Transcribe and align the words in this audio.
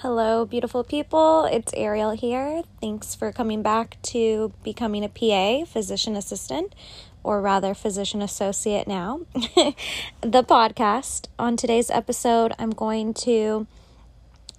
Hello, 0.00 0.44
beautiful 0.44 0.84
people. 0.84 1.46
It's 1.46 1.72
Ariel 1.72 2.10
here. 2.10 2.62
Thanks 2.82 3.14
for 3.14 3.32
coming 3.32 3.62
back 3.62 3.96
to 4.02 4.52
becoming 4.62 5.02
a 5.02 5.08
PA, 5.08 5.64
physician 5.64 6.16
assistant, 6.16 6.74
or 7.24 7.40
rather, 7.40 7.72
physician 7.72 8.20
associate 8.20 8.86
now. 8.86 9.20
the 9.32 10.44
podcast. 10.44 11.28
On 11.38 11.56
today's 11.56 11.88
episode, 11.88 12.52
I'm 12.58 12.72
going 12.72 13.14
to 13.24 13.66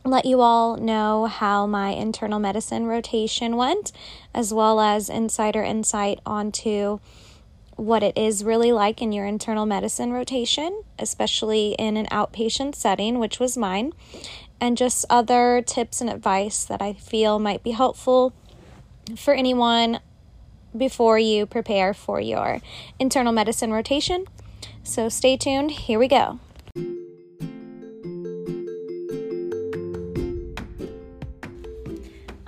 let 0.03 0.25
you 0.25 0.41
all 0.41 0.75
know 0.75 1.27
how 1.27 1.67
my 1.67 1.89
internal 1.89 2.39
medicine 2.39 2.87
rotation 2.87 3.57
went, 3.57 3.91
as 4.33 4.51
well 4.51 4.79
as 4.79 5.07
insider 5.07 5.61
insight 5.61 6.19
onto 6.25 6.99
what 7.75 8.01
it 8.01 8.17
is 8.17 8.43
really 8.43 8.71
like 8.71 9.03
in 9.03 9.11
your 9.11 9.27
internal 9.27 9.67
medicine 9.67 10.11
rotation, 10.11 10.81
especially 10.97 11.75
in 11.77 11.95
an 11.95 12.07
outpatient 12.07 12.73
setting, 12.73 13.19
which 13.19 13.39
was 13.39 13.55
mine, 13.55 13.93
and 14.59 14.77
just 14.77 15.05
other 15.09 15.61
tips 15.65 16.01
and 16.01 16.09
advice 16.09 16.63
that 16.65 16.81
I 16.81 16.93
feel 16.93 17.39
might 17.39 17.63
be 17.63 17.71
helpful 17.71 18.33
for 19.15 19.33
anyone 19.33 19.99
before 20.75 21.17
you 21.17 21.45
prepare 21.45 21.93
for 21.93 22.19
your 22.19 22.61
internal 22.99 23.31
medicine 23.31 23.71
rotation. 23.71 24.25
So 24.83 25.09
stay 25.09 25.37
tuned. 25.37 25.71
Here 25.71 25.99
we 25.99 26.07
go. 26.07 26.39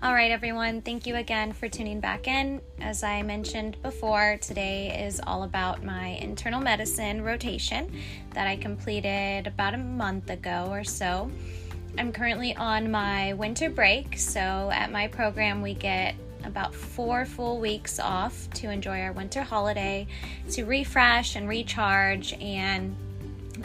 All 0.02 0.14
right, 0.14 0.32
everyone, 0.32 0.82
thank 0.82 1.06
you 1.06 1.18
again 1.18 1.52
for 1.52 1.68
tuning 1.68 2.00
back 2.00 2.28
in. 2.28 2.62
As 2.80 3.04
I 3.04 3.22
mentioned 3.22 3.82
before, 3.82 4.38
today 4.42 5.06
is 5.06 5.20
all 5.28 5.44
about 5.44 5.84
my 5.84 6.08
internal 6.22 6.62
medicine 6.62 7.22
rotation 7.22 7.92
that 8.34 8.48
I 8.48 8.56
completed 8.56 9.46
about 9.46 9.74
a 9.74 9.78
month 9.78 10.30
ago 10.30 10.68
or 10.70 10.86
so. 10.86 11.30
I'm 11.98 12.12
currently 12.14 12.56
on 12.56 12.92
my 12.92 13.34
winter 13.34 13.70
break, 13.70 14.18
so 14.18 14.70
at 14.74 14.92
my 14.92 15.08
program, 15.08 15.62
we 15.62 15.74
get 15.74 16.16
about 16.46 16.74
four 16.74 17.26
full 17.26 17.60
weeks 17.60 18.00
off 18.00 18.50
to 18.52 18.70
enjoy 18.70 19.02
our 19.02 19.12
winter 19.12 19.44
holiday, 19.44 20.08
to 20.52 20.64
refresh 20.64 21.36
and 21.36 21.50
recharge, 21.50 22.34
and 22.34 22.96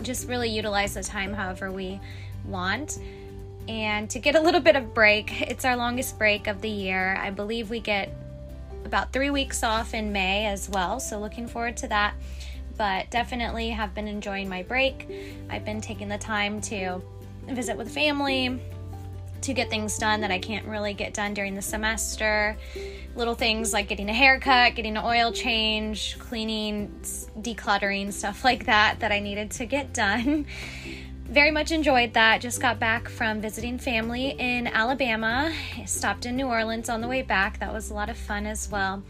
just 0.02 0.28
really 0.28 0.48
utilize 0.48 0.94
the 0.94 1.02
time 1.02 1.32
however 1.32 1.70
we 1.70 2.00
want. 2.44 2.98
And 3.68 4.10
to 4.10 4.18
get 4.18 4.34
a 4.34 4.40
little 4.40 4.60
bit 4.60 4.76
of 4.76 4.92
break, 4.92 5.42
it's 5.42 5.64
our 5.64 5.76
longest 5.76 6.18
break 6.18 6.48
of 6.48 6.60
the 6.60 6.68
year. 6.68 7.16
I 7.16 7.30
believe 7.30 7.70
we 7.70 7.80
get 7.80 8.12
about 8.84 9.12
three 9.12 9.30
weeks 9.30 9.62
off 9.62 9.94
in 9.94 10.12
May 10.12 10.46
as 10.46 10.68
well, 10.68 11.00
so 11.00 11.18
looking 11.18 11.46
forward 11.46 11.76
to 11.78 11.88
that. 11.88 12.14
But 12.76 13.10
definitely 13.10 13.70
have 13.70 13.94
been 13.94 14.08
enjoying 14.08 14.48
my 14.48 14.64
break. 14.64 15.08
I've 15.48 15.64
been 15.64 15.80
taking 15.80 16.08
the 16.08 16.18
time 16.18 16.60
to 16.62 17.00
visit 17.48 17.76
with 17.76 17.92
family, 17.92 18.60
to 19.44 19.52
get 19.52 19.68
things 19.68 19.98
done 19.98 20.22
that 20.22 20.30
I 20.30 20.38
can't 20.38 20.66
really 20.66 20.94
get 20.94 21.12
done 21.12 21.34
during 21.34 21.54
the 21.54 21.62
semester. 21.62 22.56
Little 23.14 23.34
things 23.34 23.74
like 23.74 23.88
getting 23.88 24.08
a 24.08 24.14
haircut, 24.14 24.74
getting 24.74 24.96
an 24.96 25.04
oil 25.04 25.32
change, 25.32 26.18
cleaning, 26.18 26.88
decluttering, 27.38 28.12
stuff 28.12 28.42
like 28.42 28.66
that 28.66 29.00
that 29.00 29.12
I 29.12 29.20
needed 29.20 29.50
to 29.52 29.66
get 29.66 29.92
done. 29.92 30.46
Very 31.34 31.50
much 31.50 31.72
enjoyed 31.72 32.12
that. 32.12 32.40
Just 32.40 32.60
got 32.60 32.78
back 32.78 33.08
from 33.08 33.40
visiting 33.40 33.76
family 33.76 34.36
in 34.38 34.68
Alabama. 34.68 35.52
Stopped 35.84 36.26
in 36.26 36.36
New 36.36 36.46
Orleans 36.46 36.88
on 36.88 37.00
the 37.00 37.08
way 37.08 37.22
back. 37.22 37.58
That 37.58 37.72
was 37.72 37.90
a 37.90 37.94
lot 37.94 38.08
of 38.08 38.16
fun 38.16 38.46
as 38.46 38.70
well. 38.70 39.02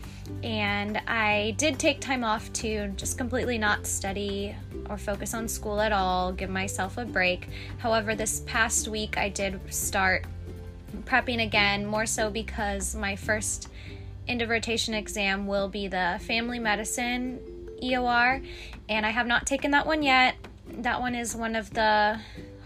And 0.42 1.02
I 1.06 1.55
did 1.58 1.78
take 1.78 2.00
time 2.00 2.25
off 2.25 2.50
to 2.55 2.89
just 2.97 3.19
completely 3.19 3.58
not 3.58 3.86
study 3.86 4.56
or 4.89 4.97
focus 4.97 5.34
on 5.34 5.47
school 5.48 5.83
at 5.83 5.92
all, 5.92 6.33
give 6.33 6.48
myself 6.48 6.97
a 6.97 7.05
break. 7.05 7.50
However, 7.77 8.14
this 8.14 8.41
past 8.47 8.89
week 8.89 9.19
I 9.19 9.28
did 9.28 9.61
start 9.70 10.25
prepping 11.02 11.45
again, 11.45 11.84
more 11.84 12.06
so 12.06 12.30
because 12.30 12.95
my 12.95 13.17
first 13.17 13.69
end 14.28 14.41
of 14.41 14.48
rotation 14.48 14.95
exam 14.95 15.47
will 15.47 15.69
be 15.69 15.89
the 15.89 16.19
family 16.22 16.58
medicine 16.58 17.39
EOR, 17.83 18.42
and 18.89 19.05
I 19.05 19.11
have 19.11 19.27
not 19.27 19.46
taken 19.46 19.73
that 19.73 19.86
one 19.86 20.02
yet. 20.02 20.36
That 20.79 21.01
one 21.01 21.14
is 21.14 21.35
one 21.35 21.57
of 21.57 21.70
the 21.70 22.18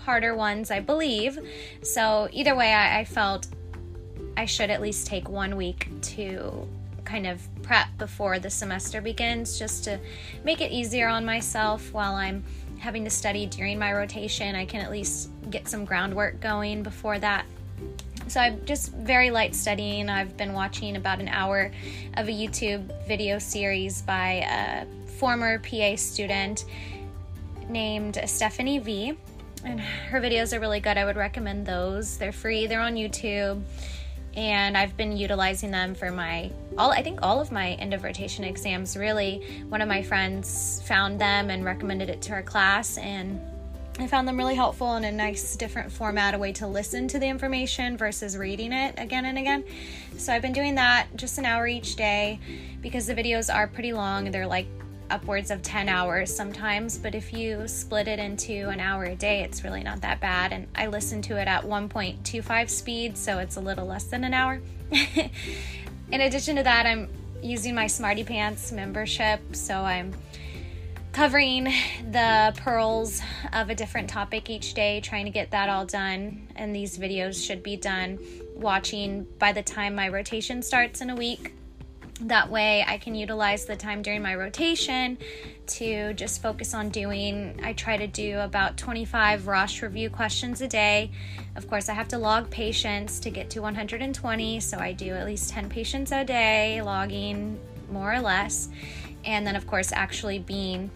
harder 0.04 0.34
ones, 0.34 0.70
I 0.70 0.80
believe. 0.80 1.38
So, 1.82 2.28
either 2.32 2.54
way, 2.54 2.72
I, 2.72 3.00
I 3.00 3.04
felt 3.04 3.48
I 4.36 4.46
should 4.46 4.70
at 4.70 4.80
least 4.80 5.06
take 5.06 5.28
one 5.28 5.56
week 5.56 5.88
to 6.02 6.66
kind 7.04 7.26
of 7.26 7.40
prep 7.62 7.88
before 7.98 8.38
the 8.38 8.50
semester 8.50 9.00
begins 9.00 9.58
just 9.58 9.84
to 9.84 9.98
make 10.44 10.60
it 10.60 10.70
easier 10.70 11.08
on 11.08 11.24
myself 11.24 11.92
while 11.92 12.14
I'm 12.14 12.44
having 12.78 13.02
to 13.04 13.10
study 13.10 13.46
during 13.46 13.78
my 13.78 13.92
rotation. 13.92 14.54
I 14.54 14.64
can 14.64 14.80
at 14.80 14.90
least 14.90 15.30
get 15.50 15.68
some 15.68 15.84
groundwork 15.84 16.40
going 16.40 16.82
before 16.82 17.18
that. 17.18 17.46
So 18.28 18.40
I'm 18.40 18.64
just 18.66 18.92
very 18.92 19.30
light 19.30 19.54
studying. 19.54 20.10
I've 20.10 20.36
been 20.36 20.52
watching 20.52 20.96
about 20.96 21.18
an 21.18 21.28
hour 21.28 21.72
of 22.16 22.28
a 22.28 22.32
YouTube 22.32 23.06
video 23.06 23.38
series 23.38 24.02
by 24.02 24.46
a 24.48 24.86
former 25.12 25.58
PA 25.60 25.96
student 25.96 26.66
named 27.68 28.20
Stephanie 28.26 28.78
V. 28.78 29.18
And 29.64 29.80
her 29.80 30.20
videos 30.20 30.56
are 30.56 30.60
really 30.60 30.80
good. 30.80 30.96
I 30.96 31.04
would 31.04 31.16
recommend 31.16 31.66
those. 31.66 32.16
They're 32.16 32.32
free, 32.32 32.66
they're 32.66 32.80
on 32.80 32.94
YouTube 32.94 33.62
and 34.38 34.76
I've 34.76 34.96
been 34.96 35.16
utilizing 35.16 35.72
them 35.72 35.96
for 35.96 36.12
my 36.12 36.50
all 36.76 36.92
I 36.92 37.02
think 37.02 37.20
all 37.22 37.40
of 37.40 37.50
my 37.50 37.72
end 37.72 37.92
of 37.92 38.04
rotation 38.04 38.44
exams 38.44 38.96
really 38.96 39.64
one 39.68 39.80
of 39.80 39.88
my 39.88 40.02
friends 40.02 40.80
found 40.86 41.20
them 41.20 41.50
and 41.50 41.64
recommended 41.64 42.08
it 42.08 42.22
to 42.22 42.32
her 42.32 42.42
class 42.42 42.98
and 42.98 43.40
I 43.98 44.06
found 44.06 44.28
them 44.28 44.36
really 44.36 44.54
helpful 44.54 44.94
in 44.94 45.02
a 45.02 45.10
nice 45.10 45.56
different 45.56 45.90
format 45.90 46.34
a 46.34 46.38
way 46.38 46.52
to 46.52 46.68
listen 46.68 47.08
to 47.08 47.18
the 47.18 47.26
information 47.26 47.96
versus 47.96 48.36
reading 48.36 48.72
it 48.72 48.94
again 48.96 49.24
and 49.24 49.38
again 49.38 49.64
so 50.16 50.32
I've 50.32 50.42
been 50.42 50.52
doing 50.52 50.76
that 50.76 51.08
just 51.16 51.38
an 51.38 51.44
hour 51.44 51.66
each 51.66 51.96
day 51.96 52.38
because 52.80 53.06
the 53.06 53.14
videos 53.14 53.52
are 53.52 53.66
pretty 53.66 53.92
long 53.92 54.26
and 54.26 54.34
they're 54.34 54.46
like 54.46 54.66
upwards 55.10 55.50
of 55.50 55.62
10 55.62 55.88
hours 55.88 56.34
sometimes, 56.34 56.98
but 56.98 57.14
if 57.14 57.32
you 57.32 57.66
split 57.68 58.08
it 58.08 58.18
into 58.18 58.68
an 58.68 58.80
hour 58.80 59.04
a 59.04 59.14
day, 59.14 59.42
it's 59.42 59.64
really 59.64 59.82
not 59.82 60.00
that 60.02 60.20
bad. 60.20 60.52
And 60.52 60.66
I 60.74 60.86
listen 60.86 61.22
to 61.22 61.40
it 61.40 61.48
at 61.48 61.64
1.25 61.64 62.70
speed, 62.70 63.16
so 63.16 63.38
it's 63.38 63.56
a 63.56 63.60
little 63.60 63.86
less 63.86 64.04
than 64.04 64.24
an 64.24 64.34
hour. 64.34 64.60
In 66.10 66.20
addition 66.20 66.56
to 66.56 66.62
that, 66.62 66.86
I'm 66.86 67.08
using 67.42 67.74
my 67.74 67.86
Smarty 67.86 68.24
PANCE 68.24 68.72
membership, 68.72 69.40
so 69.54 69.76
I'm 69.76 70.14
covering 71.12 71.64
the 72.10 72.54
pearls 72.58 73.20
of 73.52 73.70
a 73.70 73.74
different 73.74 74.08
topic 74.08 74.48
each 74.50 74.74
day, 74.74 75.00
trying 75.00 75.24
to 75.24 75.30
get 75.30 75.50
that 75.50 75.68
all 75.68 75.84
done. 75.84 76.48
And 76.56 76.74
these 76.74 76.96
videos 76.96 77.44
should 77.44 77.62
be 77.62 77.76
done 77.76 78.18
watching 78.54 79.26
by 79.38 79.52
the 79.52 79.62
time 79.62 79.94
my 79.94 80.08
rotation 80.08 80.62
starts 80.62 81.00
in 81.00 81.10
a 81.10 81.16
week. 81.16 81.54
That 82.22 82.50
way, 82.50 82.84
I 82.86 82.98
can 82.98 83.14
utilize 83.14 83.64
the 83.64 83.76
time 83.76 84.02
during 84.02 84.22
my 84.22 84.34
rotation 84.34 85.18
to 85.66 86.12
just 86.14 86.42
focus 86.42 86.74
on 86.74 86.88
doing. 86.88 87.60
I 87.62 87.74
try 87.74 87.96
to 87.96 88.08
do 88.08 88.40
about 88.40 88.76
25 88.76 89.46
Rosh 89.46 89.82
review 89.82 90.10
questions 90.10 90.60
a 90.60 90.66
day. 90.66 91.12
Of 91.54 91.68
course, 91.68 91.88
I 91.88 91.92
have 91.92 92.08
to 92.08 92.18
log 92.18 92.50
patients 92.50 93.20
to 93.20 93.30
get 93.30 93.50
to 93.50 93.60
120, 93.60 94.58
so 94.58 94.78
I 94.78 94.92
do 94.92 95.14
at 95.14 95.26
least 95.26 95.50
10 95.50 95.68
patients 95.68 96.10
a 96.10 96.24
day, 96.24 96.82
logging 96.82 97.60
more 97.90 98.12
or 98.12 98.20
less. 98.20 98.68
And 99.24 99.46
then, 99.46 99.54
of 99.54 99.68
course, 99.68 99.92
actually 99.92 100.40
being 100.40 100.90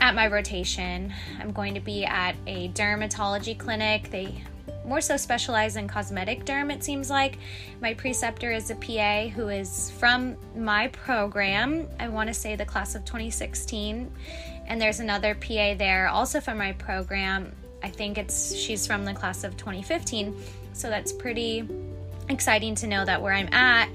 at 0.00 0.14
my 0.14 0.26
rotation. 0.26 1.12
I'm 1.38 1.52
going 1.52 1.74
to 1.74 1.80
be 1.80 2.04
at 2.04 2.34
a 2.46 2.68
dermatology 2.70 3.56
clinic. 3.56 4.10
They 4.10 4.42
more 4.88 5.00
so 5.00 5.16
specialize 5.16 5.76
in 5.76 5.86
cosmetic 5.86 6.44
derm, 6.44 6.72
it 6.72 6.82
seems 6.82 7.10
like. 7.10 7.38
My 7.80 7.94
preceptor 7.94 8.50
is 8.50 8.70
a 8.70 8.74
PA 8.74 9.28
who 9.28 9.48
is 9.48 9.90
from 9.92 10.36
my 10.56 10.88
program. 10.88 11.86
I 12.00 12.08
want 12.08 12.28
to 12.28 12.34
say 12.34 12.56
the 12.56 12.64
class 12.64 12.94
of 12.94 13.04
2016. 13.04 14.10
And 14.66 14.80
there's 14.80 15.00
another 15.00 15.34
PA 15.34 15.74
there, 15.74 16.08
also 16.08 16.40
from 16.40 16.58
my 16.58 16.72
program. 16.72 17.52
I 17.82 17.88
think 17.88 18.18
it's 18.18 18.54
she's 18.54 18.86
from 18.86 19.04
the 19.04 19.14
class 19.14 19.44
of 19.44 19.56
2015. 19.56 20.34
So 20.72 20.88
that's 20.88 21.12
pretty 21.12 21.68
exciting 22.28 22.74
to 22.76 22.86
know 22.86 23.04
that 23.04 23.20
where 23.20 23.32
I'm 23.32 23.52
at 23.52 23.88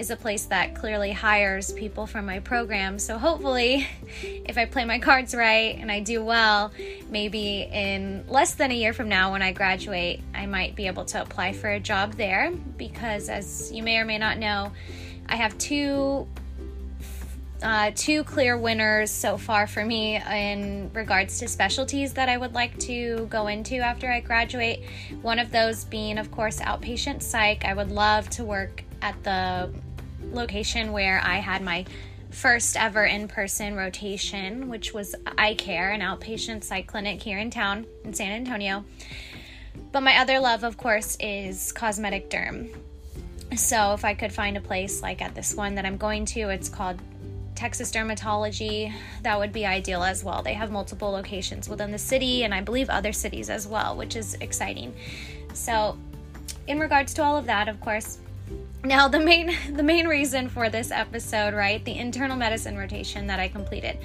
is 0.00 0.08
a 0.08 0.16
place 0.16 0.46
that 0.46 0.74
clearly 0.74 1.12
hires 1.12 1.72
people 1.72 2.06
from 2.06 2.24
my 2.24 2.40
program. 2.40 2.98
So 2.98 3.18
hopefully, 3.18 3.86
if 4.22 4.56
I 4.56 4.64
play 4.64 4.86
my 4.86 4.98
cards 4.98 5.34
right 5.34 5.76
and 5.78 5.92
I 5.92 6.00
do 6.00 6.24
well, 6.24 6.72
maybe 7.10 7.68
in 7.70 8.24
less 8.26 8.54
than 8.54 8.70
a 8.70 8.74
year 8.74 8.94
from 8.94 9.10
now 9.10 9.30
when 9.32 9.42
I 9.42 9.52
graduate, 9.52 10.22
I 10.34 10.46
might 10.46 10.74
be 10.74 10.86
able 10.86 11.04
to 11.04 11.20
apply 11.20 11.52
for 11.52 11.68
a 11.68 11.78
job 11.78 12.14
there 12.14 12.50
because 12.78 13.28
as 13.28 13.70
you 13.70 13.82
may 13.82 13.98
or 13.98 14.06
may 14.06 14.16
not 14.16 14.38
know, 14.38 14.72
I 15.28 15.36
have 15.36 15.56
two 15.58 16.26
uh, 17.62 17.90
two 17.94 18.24
clear 18.24 18.56
winners 18.56 19.10
so 19.10 19.36
far 19.36 19.66
for 19.66 19.84
me 19.84 20.16
in 20.16 20.90
regards 20.94 21.40
to 21.40 21.46
specialties 21.46 22.14
that 22.14 22.26
I 22.26 22.38
would 22.38 22.54
like 22.54 22.78
to 22.80 23.26
go 23.26 23.48
into 23.48 23.76
after 23.76 24.10
I 24.10 24.20
graduate. 24.20 24.82
One 25.20 25.38
of 25.38 25.50
those 25.52 25.84
being, 25.84 26.16
of 26.16 26.30
course, 26.30 26.58
outpatient 26.60 27.22
psych. 27.22 27.66
I 27.66 27.74
would 27.74 27.90
love 27.90 28.30
to 28.30 28.44
work 28.44 28.82
at 29.02 29.22
the 29.24 29.70
location 30.32 30.92
where 30.92 31.20
I 31.24 31.36
had 31.36 31.62
my 31.62 31.84
first 32.30 32.76
ever 32.76 33.04
in 33.04 33.28
person 33.28 33.74
rotation, 33.74 34.68
which 34.68 34.94
was 34.94 35.14
eye 35.38 35.54
care, 35.54 35.90
an 35.90 36.00
outpatient 36.00 36.64
psych 36.64 36.86
clinic 36.86 37.22
here 37.22 37.38
in 37.38 37.50
town 37.50 37.86
in 38.04 38.14
San 38.14 38.32
Antonio. 38.32 38.84
But 39.92 40.02
my 40.02 40.18
other 40.18 40.38
love, 40.38 40.62
of 40.64 40.76
course, 40.76 41.16
is 41.20 41.72
cosmetic 41.72 42.30
derm. 42.30 42.70
So 43.56 43.94
if 43.94 44.04
I 44.04 44.14
could 44.14 44.32
find 44.32 44.56
a 44.56 44.60
place 44.60 45.02
like 45.02 45.20
at 45.20 45.34
this 45.34 45.54
one 45.54 45.74
that 45.74 45.84
I'm 45.84 45.96
going 45.96 46.24
to, 46.26 46.50
it's 46.50 46.68
called 46.68 47.00
Texas 47.56 47.90
Dermatology, 47.90 48.92
that 49.22 49.38
would 49.38 49.52
be 49.52 49.66
ideal 49.66 50.02
as 50.02 50.22
well. 50.22 50.42
They 50.42 50.54
have 50.54 50.70
multiple 50.70 51.10
locations 51.10 51.68
within 51.68 51.90
the 51.90 51.98
city 51.98 52.44
and 52.44 52.54
I 52.54 52.60
believe 52.60 52.88
other 52.88 53.12
cities 53.12 53.50
as 53.50 53.66
well, 53.66 53.96
which 53.96 54.14
is 54.14 54.34
exciting. 54.34 54.94
So, 55.52 55.98
in 56.68 56.78
regards 56.78 57.12
to 57.14 57.22
all 57.24 57.36
of 57.36 57.46
that, 57.46 57.68
of 57.68 57.80
course, 57.80 58.18
now 58.84 59.08
the 59.08 59.20
main 59.20 59.54
the 59.72 59.82
main 59.82 60.06
reason 60.06 60.48
for 60.48 60.68
this 60.68 60.90
episode, 60.90 61.54
right? 61.54 61.84
The 61.84 61.96
internal 61.96 62.36
medicine 62.36 62.76
rotation 62.76 63.26
that 63.26 63.40
I 63.40 63.48
completed. 63.48 63.98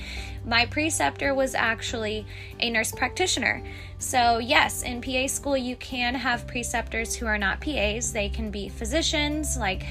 My 0.45 0.65
preceptor 0.65 1.33
was 1.33 1.55
actually 1.55 2.25
a 2.59 2.69
nurse 2.69 2.91
practitioner. 2.91 3.63
So, 3.99 4.39
yes, 4.39 4.83
in 4.83 5.01
PA 5.01 5.27
school 5.27 5.57
you 5.57 5.75
can 5.77 6.15
have 6.15 6.47
preceptors 6.47 7.15
who 7.15 7.25
are 7.25 7.37
not 7.37 7.61
PAs. 7.61 8.11
They 8.11 8.29
can 8.29 8.51
be 8.51 8.69
physicians 8.69 9.57
like 9.57 9.83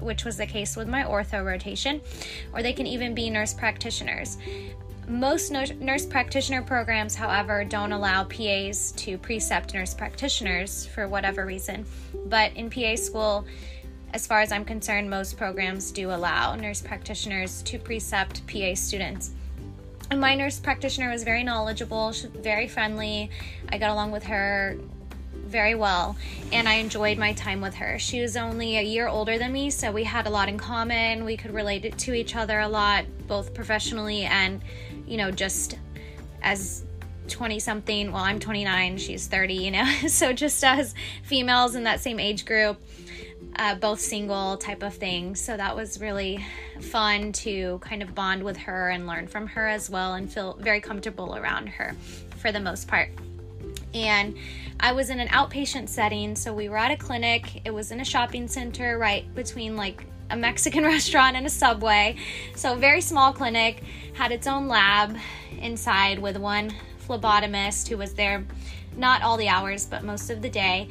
which 0.00 0.24
was 0.24 0.36
the 0.36 0.46
case 0.46 0.76
with 0.76 0.88
my 0.88 1.02
ortho 1.02 1.44
rotation, 1.44 2.00
or 2.52 2.62
they 2.62 2.72
can 2.72 2.86
even 2.86 3.14
be 3.14 3.28
nurse 3.28 3.52
practitioners. 3.52 4.38
Most 5.08 5.52
nurse 5.52 6.06
practitioner 6.06 6.62
programs, 6.62 7.14
however, 7.14 7.62
don't 7.64 7.92
allow 7.92 8.24
PAs 8.24 8.92
to 8.92 9.18
precept 9.18 9.72
nurse 9.72 9.94
practitioners 9.94 10.86
for 10.86 11.06
whatever 11.06 11.46
reason. 11.46 11.84
But 12.26 12.52
in 12.54 12.70
PA 12.70 12.96
school, 12.96 13.44
as 14.16 14.26
far 14.26 14.40
as 14.40 14.50
I'm 14.50 14.64
concerned, 14.64 15.10
most 15.10 15.36
programs 15.36 15.90
do 15.90 16.10
allow 16.10 16.54
nurse 16.54 16.80
practitioners 16.80 17.60
to 17.64 17.78
precept 17.78 18.46
PA 18.46 18.74
students. 18.74 19.32
And 20.10 20.18
my 20.18 20.34
nurse 20.34 20.58
practitioner 20.58 21.10
was 21.10 21.22
very 21.22 21.44
knowledgeable, 21.44 22.14
very 22.32 22.66
friendly. 22.66 23.30
I 23.68 23.76
got 23.76 23.90
along 23.90 24.12
with 24.12 24.24
her 24.24 24.78
very 25.34 25.74
well 25.74 26.16
and 26.50 26.66
I 26.66 26.76
enjoyed 26.76 27.18
my 27.18 27.34
time 27.34 27.60
with 27.60 27.74
her. 27.74 27.98
She 27.98 28.22
was 28.22 28.38
only 28.38 28.78
a 28.78 28.82
year 28.82 29.06
older 29.06 29.36
than 29.36 29.52
me, 29.52 29.68
so 29.68 29.92
we 29.92 30.04
had 30.04 30.26
a 30.26 30.30
lot 30.30 30.48
in 30.48 30.56
common. 30.56 31.26
We 31.26 31.36
could 31.36 31.52
relate 31.52 31.98
to 31.98 32.14
each 32.14 32.34
other 32.34 32.60
a 32.60 32.68
lot, 32.68 33.04
both 33.28 33.52
professionally 33.52 34.22
and, 34.22 34.62
you 35.06 35.18
know, 35.18 35.30
just 35.30 35.76
as 36.40 36.84
20 37.28 37.58
something. 37.58 38.12
Well, 38.12 38.22
I'm 38.22 38.40
29, 38.40 38.96
she's 38.96 39.26
30, 39.26 39.52
you 39.52 39.70
know, 39.72 39.84
so 40.08 40.32
just 40.32 40.64
as 40.64 40.94
females 41.22 41.74
in 41.74 41.84
that 41.84 42.00
same 42.00 42.18
age 42.18 42.46
group 42.46 42.80
uh, 43.56 43.74
both 43.74 44.00
single 44.00 44.56
type 44.56 44.82
of 44.82 44.94
thing. 44.94 45.34
So 45.34 45.56
that 45.56 45.74
was 45.74 46.00
really 46.00 46.44
fun 46.80 47.32
to 47.32 47.78
kind 47.80 48.02
of 48.02 48.14
bond 48.14 48.42
with 48.42 48.56
her 48.58 48.90
and 48.90 49.06
learn 49.06 49.26
from 49.26 49.46
her 49.48 49.66
as 49.66 49.88
well 49.88 50.14
and 50.14 50.30
feel 50.30 50.56
very 50.60 50.80
comfortable 50.80 51.36
around 51.36 51.68
her 51.68 51.96
for 52.36 52.52
the 52.52 52.60
most 52.60 52.86
part. 52.86 53.10
And 53.94 54.36
I 54.78 54.92
was 54.92 55.08
in 55.08 55.20
an 55.20 55.28
outpatient 55.28 55.88
setting, 55.88 56.36
so 56.36 56.52
we 56.52 56.68
were 56.68 56.76
at 56.76 56.90
a 56.90 56.96
clinic. 56.96 57.62
It 57.64 57.72
was 57.72 57.90
in 57.90 58.00
a 58.00 58.04
shopping 58.04 58.46
center 58.46 58.98
right 58.98 59.32
between 59.34 59.74
like 59.74 60.04
a 60.30 60.36
Mexican 60.36 60.84
restaurant 60.84 61.36
and 61.36 61.46
a 61.46 61.50
subway. 61.50 62.16
So, 62.54 62.74
very 62.74 63.00
small 63.00 63.32
clinic, 63.32 63.82
had 64.12 64.32
its 64.32 64.46
own 64.46 64.68
lab 64.68 65.16
inside 65.60 66.18
with 66.18 66.36
one 66.36 66.74
phlebotomist 67.08 67.88
who 67.88 67.96
was 67.96 68.12
there 68.14 68.44
not 68.96 69.22
all 69.22 69.36
the 69.36 69.48
hours, 69.48 69.86
but 69.86 70.04
most 70.04 70.30
of 70.30 70.42
the 70.42 70.48
day 70.48 70.88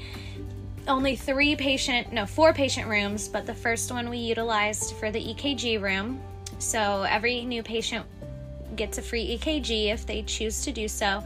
only 0.88 1.16
three 1.16 1.56
patient, 1.56 2.12
no, 2.14 2.26
four 2.26 2.54
patient 2.54 2.88
rooms, 2.88 3.28
but 3.28 3.46
the 3.46 3.54
first 3.54 3.92
one 3.92 4.10
we 4.10 4.18
utilized 4.18 4.96
for 4.96 5.12
the 5.12 5.20
EKG 5.20 5.82
room. 5.82 6.22
So 6.60 7.04
every 7.04 7.44
new 7.46 7.64
patient 7.64 8.06
gets 8.76 8.98
a 8.98 9.02
free 9.02 9.38
EKG 9.38 9.94
if 9.94 10.06
they 10.06 10.22
choose 10.24 10.64
to 10.64 10.72
do 10.72 10.88
so. 10.88 11.24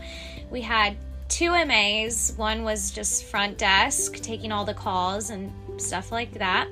We 0.49 0.61
had 0.61 0.95
two 1.27 1.51
MAs. 1.51 2.33
One 2.37 2.63
was 2.63 2.91
just 2.91 3.25
front 3.25 3.57
desk, 3.57 4.15
taking 4.15 4.51
all 4.51 4.65
the 4.65 4.73
calls 4.73 5.29
and 5.29 5.51
stuff 5.77 6.11
like 6.11 6.33
that. 6.33 6.67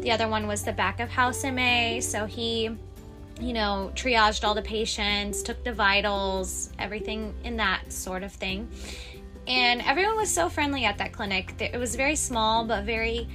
The 0.00 0.10
other 0.10 0.28
one 0.28 0.46
was 0.46 0.62
the 0.62 0.72
back 0.72 1.00
of 1.00 1.08
house 1.08 1.44
MA. 1.44 2.00
So 2.00 2.26
he, 2.26 2.70
you 3.40 3.52
know, 3.52 3.92
triaged 3.94 4.44
all 4.44 4.54
the 4.54 4.62
patients, 4.62 5.42
took 5.42 5.62
the 5.62 5.72
vitals, 5.72 6.70
everything 6.78 7.34
in 7.44 7.56
that 7.58 7.92
sort 7.92 8.22
of 8.22 8.32
thing 8.32 8.68
and 9.50 9.82
everyone 9.82 10.16
was 10.16 10.32
so 10.32 10.48
friendly 10.48 10.84
at 10.84 10.98
that 10.98 11.12
clinic. 11.12 11.54
It 11.58 11.76
was 11.76 11.96
very 11.96 12.14
small, 12.14 12.64
but 12.64 12.84
very 12.84 13.28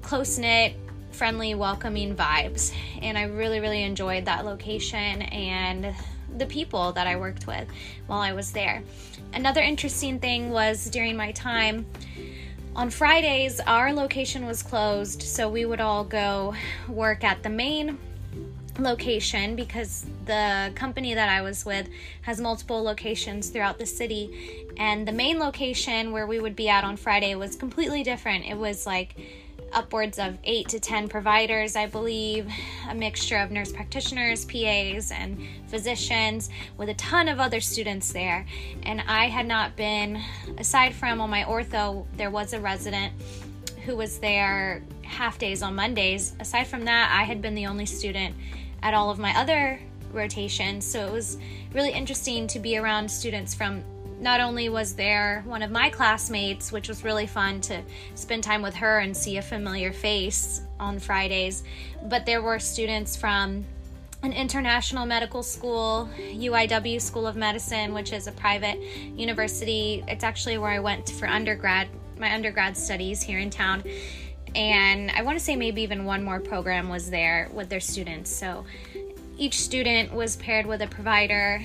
close 0.00 0.38
knit, 0.38 0.76
friendly, 1.10 1.56
welcoming 1.56 2.14
vibes. 2.14 2.72
And 3.02 3.18
I 3.18 3.24
really, 3.24 3.58
really 3.58 3.82
enjoyed 3.82 4.26
that 4.26 4.44
location 4.44 5.22
and 5.22 5.92
the 6.38 6.46
people 6.46 6.92
that 6.92 7.08
I 7.08 7.16
worked 7.16 7.48
with 7.48 7.66
while 8.06 8.20
I 8.20 8.32
was 8.32 8.52
there. 8.52 8.84
Another 9.32 9.60
interesting 9.60 10.20
thing 10.20 10.50
was 10.50 10.84
during 10.84 11.16
my 11.16 11.32
time 11.32 11.84
on 12.76 12.88
Fridays, 12.88 13.58
our 13.66 13.92
location 13.92 14.46
was 14.46 14.62
closed, 14.62 15.22
so 15.22 15.48
we 15.48 15.64
would 15.64 15.80
all 15.80 16.04
go 16.04 16.54
work 16.88 17.24
at 17.24 17.42
the 17.42 17.50
main 17.50 17.98
location 18.82 19.56
because 19.56 20.06
the 20.26 20.72
company 20.74 21.14
that 21.14 21.28
I 21.28 21.42
was 21.42 21.64
with 21.64 21.88
has 22.22 22.40
multiple 22.40 22.82
locations 22.82 23.48
throughout 23.48 23.78
the 23.78 23.86
city. 23.86 24.68
And 24.76 25.06
the 25.06 25.12
main 25.12 25.38
location 25.38 26.12
where 26.12 26.26
we 26.26 26.40
would 26.40 26.56
be 26.56 26.68
at 26.68 26.84
on 26.84 26.96
Friday 26.96 27.34
was 27.34 27.56
completely 27.56 28.02
different. 28.02 28.44
It 28.46 28.56
was 28.56 28.86
like 28.86 29.16
upwards 29.72 30.18
of 30.18 30.36
eight 30.44 30.68
to 30.68 30.80
10 30.80 31.08
providers, 31.08 31.76
I 31.76 31.86
believe, 31.86 32.50
a 32.88 32.94
mixture 32.94 33.36
of 33.36 33.50
nurse 33.50 33.72
practitioners, 33.72 34.44
PAs, 34.44 35.10
and 35.10 35.40
physicians, 35.68 36.50
with 36.76 36.88
a 36.88 36.94
ton 36.94 37.28
of 37.28 37.40
other 37.40 37.60
students 37.60 38.12
there. 38.12 38.46
And 38.82 39.02
I 39.06 39.26
had 39.26 39.46
not 39.46 39.76
been, 39.76 40.20
aside 40.58 40.94
from 40.94 41.20
on 41.20 41.30
my 41.30 41.44
ortho, 41.44 42.06
there 42.16 42.30
was 42.30 42.52
a 42.52 42.60
resident 42.60 43.12
who 43.84 43.96
was 43.96 44.18
there 44.18 44.82
half 45.02 45.38
days 45.38 45.62
on 45.62 45.74
Mondays. 45.74 46.34
Aside 46.38 46.66
from 46.66 46.84
that, 46.84 47.10
I 47.16 47.24
had 47.24 47.42
been 47.42 47.54
the 47.54 47.66
only 47.66 47.86
student 47.86 48.34
at 48.82 48.94
all 48.94 49.10
of 49.10 49.18
my 49.18 49.36
other 49.38 49.80
rotations. 50.12 50.84
So 50.84 51.06
it 51.06 51.12
was 51.12 51.38
really 51.72 51.92
interesting 51.92 52.46
to 52.48 52.58
be 52.58 52.76
around 52.76 53.10
students 53.10 53.54
from 53.54 53.84
not 54.20 54.40
only 54.40 54.68
was 54.68 54.94
there 54.94 55.42
one 55.46 55.62
of 55.62 55.70
my 55.70 55.88
classmates, 55.88 56.70
which 56.72 56.88
was 56.88 57.04
really 57.04 57.26
fun 57.26 57.60
to 57.62 57.82
spend 58.14 58.44
time 58.44 58.60
with 58.60 58.74
her 58.74 58.98
and 58.98 59.16
see 59.16 59.38
a 59.38 59.42
familiar 59.42 59.92
face 59.92 60.60
on 60.78 60.98
Fridays, 60.98 61.64
but 62.04 62.26
there 62.26 62.42
were 62.42 62.58
students 62.58 63.16
from 63.16 63.64
an 64.22 64.34
international 64.34 65.06
medical 65.06 65.42
school, 65.42 66.10
UIW 66.18 67.00
School 67.00 67.26
of 67.26 67.36
Medicine, 67.36 67.94
which 67.94 68.12
is 68.12 68.26
a 68.26 68.32
private 68.32 68.78
university. 69.16 70.04
It's 70.06 70.24
actually 70.24 70.58
where 70.58 70.70
I 70.70 70.78
went 70.78 71.08
for 71.08 71.26
undergrad, 71.26 71.88
my 72.18 72.34
undergrad 72.34 72.76
studies 72.76 73.22
here 73.22 73.38
in 73.38 73.48
town 73.48 73.82
and 74.54 75.10
I 75.10 75.22
want 75.22 75.38
to 75.38 75.44
say 75.44 75.56
maybe 75.56 75.82
even 75.82 76.04
one 76.04 76.24
more 76.24 76.40
program 76.40 76.88
was 76.88 77.10
there 77.10 77.48
with 77.52 77.68
their 77.68 77.80
students. 77.80 78.30
So 78.30 78.64
each 79.40 79.60
student 79.60 80.12
was 80.12 80.36
paired 80.36 80.66
with 80.66 80.82
a 80.82 80.86
provider, 80.86 81.62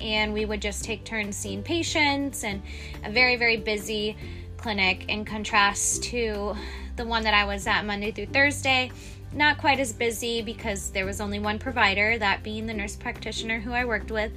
and 0.00 0.32
we 0.32 0.44
would 0.44 0.60
just 0.60 0.84
take 0.84 1.04
turns 1.04 1.36
seeing 1.36 1.62
patients 1.62 2.42
and 2.42 2.62
a 3.04 3.10
very, 3.10 3.36
very 3.36 3.56
busy 3.56 4.16
clinic 4.56 5.08
in 5.08 5.24
contrast 5.24 6.02
to 6.04 6.56
the 6.96 7.04
one 7.04 7.24
that 7.24 7.34
I 7.34 7.44
was 7.44 7.66
at 7.66 7.84
Monday 7.84 8.10
through 8.10 8.26
Thursday. 8.26 8.90
Not 9.32 9.58
quite 9.58 9.78
as 9.78 9.92
busy 9.92 10.42
because 10.42 10.90
there 10.90 11.06
was 11.06 11.20
only 11.20 11.38
one 11.38 11.58
provider, 11.58 12.18
that 12.18 12.42
being 12.42 12.66
the 12.66 12.74
nurse 12.74 12.96
practitioner 12.96 13.60
who 13.60 13.72
I 13.72 13.84
worked 13.84 14.10
with, 14.10 14.32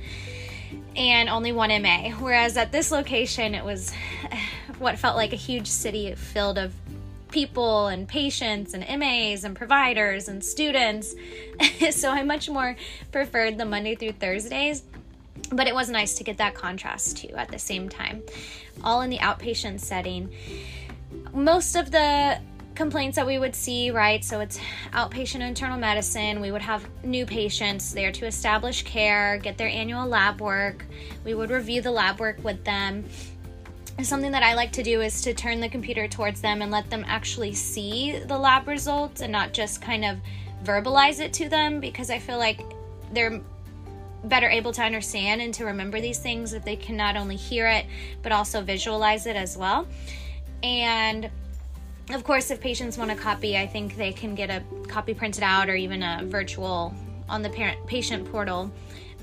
and 0.95 1.27
only 1.27 1.51
one 1.51 1.69
MA. 1.81 2.11
Whereas 2.19 2.55
at 2.55 2.71
this 2.71 2.91
location, 2.91 3.55
it 3.55 3.65
was 3.65 3.91
what 4.79 4.99
felt 4.99 5.15
like 5.15 5.33
a 5.33 5.37
huge 5.37 5.67
city 5.67 6.13
filled 6.15 6.57
of 6.57 6.73
people 7.31 7.87
and 7.87 8.07
patients 8.07 8.73
and 8.73 8.83
MAs 8.99 9.43
and 9.43 9.55
providers 9.55 10.27
and 10.27 10.43
students. 10.43 11.15
so 11.91 12.11
I 12.11 12.23
much 12.23 12.49
more 12.49 12.75
preferred 13.11 13.57
the 13.57 13.65
Monday 13.65 13.95
through 13.95 14.13
Thursdays. 14.13 14.83
But 15.51 15.67
it 15.67 15.75
was 15.75 15.89
nice 15.89 16.15
to 16.15 16.23
get 16.23 16.37
that 16.37 16.55
contrast 16.55 17.17
too 17.17 17.35
at 17.35 17.49
the 17.49 17.59
same 17.59 17.89
time, 17.89 18.23
all 18.83 19.01
in 19.01 19.09
the 19.09 19.17
outpatient 19.17 19.79
setting. 19.79 20.33
Most 21.33 21.75
of 21.75 21.91
the 21.91 22.39
complaints 22.73 23.15
that 23.15 23.25
we 23.25 23.39
would 23.39 23.55
see, 23.55 23.91
right? 23.91 24.23
So 24.23 24.39
it's 24.39 24.59
outpatient 24.91 25.41
internal 25.41 25.77
medicine. 25.77 26.41
We 26.41 26.51
would 26.51 26.61
have 26.61 26.87
new 27.03 27.25
patients 27.25 27.93
there 27.93 28.11
to 28.11 28.25
establish 28.25 28.83
care, 28.83 29.37
get 29.37 29.57
their 29.57 29.69
annual 29.69 30.05
lab 30.05 30.41
work. 30.41 30.85
We 31.23 31.33
would 31.33 31.49
review 31.49 31.81
the 31.81 31.91
lab 31.91 32.19
work 32.19 32.43
with 32.43 32.63
them 32.65 33.05
something 34.03 34.31
that 34.31 34.43
I 34.43 34.55
like 34.55 34.73
to 34.73 34.83
do 34.83 35.01
is 35.01 35.21
to 35.21 35.33
turn 35.33 35.61
the 35.61 35.69
computer 35.69 36.07
towards 36.07 36.41
them 36.41 36.61
and 36.61 36.71
let 36.71 36.89
them 36.89 37.05
actually 37.07 37.53
see 37.53 38.19
the 38.19 38.37
lab 38.37 38.67
results 38.67 39.21
and 39.21 39.31
not 39.31 39.53
just 39.53 39.81
kind 39.81 40.03
of 40.03 40.17
verbalize 40.63 41.19
it 41.19 41.31
to 41.33 41.47
them 41.47 41.79
because 41.79 42.09
I 42.09 42.19
feel 42.19 42.37
like 42.37 42.61
they're 43.13 43.41
better 44.25 44.49
able 44.49 44.73
to 44.73 44.81
understand 44.81 45.41
and 45.41 45.53
to 45.53 45.65
remember 45.65 46.01
these 46.01 46.19
things 46.19 46.53
if 46.53 46.65
they 46.65 46.75
can 46.75 46.97
not 46.97 47.15
only 47.15 47.35
hear 47.35 47.67
it 47.67 47.85
but 48.23 48.31
also 48.31 48.61
visualize 48.61 49.27
it 49.27 49.35
as 49.35 49.57
well. 49.57 49.87
And 50.63 51.29
of 52.11 52.23
course, 52.23 52.51
if 52.51 52.59
patients 52.59 52.97
want 52.97 53.11
a 53.11 53.15
copy, 53.15 53.57
I 53.57 53.65
think 53.65 53.95
they 53.95 54.11
can 54.11 54.35
get 54.35 54.49
a 54.49 54.63
copy 54.87 55.13
printed 55.13 55.43
out 55.43 55.69
or 55.69 55.75
even 55.75 56.03
a 56.03 56.21
virtual 56.23 56.93
on 57.29 57.41
the 57.41 57.49
parent 57.49 57.85
patient 57.87 58.29
portal 58.31 58.71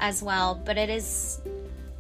as 0.00 0.23
well. 0.23 0.61
But 0.64 0.79
it 0.79 0.91
is 0.91 1.41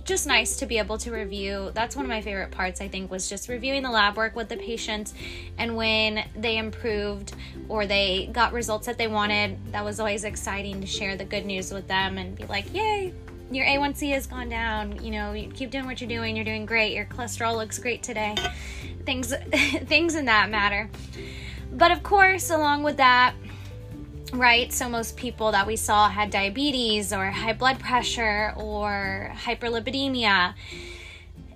just 0.04 0.26
nice 0.26 0.56
to 0.56 0.66
be 0.66 0.78
able 0.78 0.98
to 0.98 1.10
review. 1.10 1.70
That's 1.74 1.96
one 1.96 2.04
of 2.04 2.08
my 2.08 2.20
favorite 2.20 2.50
parts, 2.50 2.80
I 2.80 2.88
think, 2.88 3.10
was 3.10 3.28
just 3.28 3.48
reviewing 3.48 3.82
the 3.82 3.90
lab 3.90 4.16
work 4.16 4.34
with 4.34 4.48
the 4.48 4.56
patients. 4.56 5.14
And 5.58 5.76
when 5.76 6.24
they 6.36 6.58
improved 6.58 7.34
or 7.68 7.86
they 7.86 8.28
got 8.32 8.52
results 8.52 8.86
that 8.86 8.98
they 8.98 9.08
wanted, 9.08 9.58
that 9.72 9.84
was 9.84 10.00
always 10.00 10.24
exciting 10.24 10.80
to 10.80 10.86
share 10.86 11.16
the 11.16 11.24
good 11.24 11.46
news 11.46 11.72
with 11.72 11.86
them 11.88 12.18
and 12.18 12.36
be 12.36 12.44
like, 12.46 12.72
yay, 12.74 13.12
your 13.50 13.66
A1C 13.66 14.12
has 14.12 14.26
gone 14.26 14.48
down. 14.48 15.04
You 15.04 15.10
know, 15.12 15.32
you 15.32 15.48
keep 15.48 15.70
doing 15.70 15.86
what 15.86 16.00
you're 16.00 16.08
doing. 16.08 16.36
You're 16.36 16.44
doing 16.44 16.66
great. 16.66 16.94
Your 16.94 17.04
cholesterol 17.04 17.56
looks 17.56 17.78
great 17.78 18.02
today. 18.02 18.34
Things, 19.04 19.32
things 19.86 20.14
in 20.14 20.24
that 20.26 20.50
matter. 20.50 20.90
But 21.72 21.90
of 21.90 22.02
course, 22.02 22.50
along 22.50 22.82
with 22.82 22.98
that, 22.98 23.34
right? 24.32 24.72
So 24.72 24.88
most 24.88 25.16
people 25.16 25.52
that 25.52 25.66
we 25.66 25.76
saw 25.76 26.08
had 26.08 26.30
diabetes 26.30 27.12
or 27.12 27.30
high 27.30 27.52
blood 27.52 27.78
pressure 27.78 28.52
or 28.56 29.32
hyperlipidemia. 29.34 30.54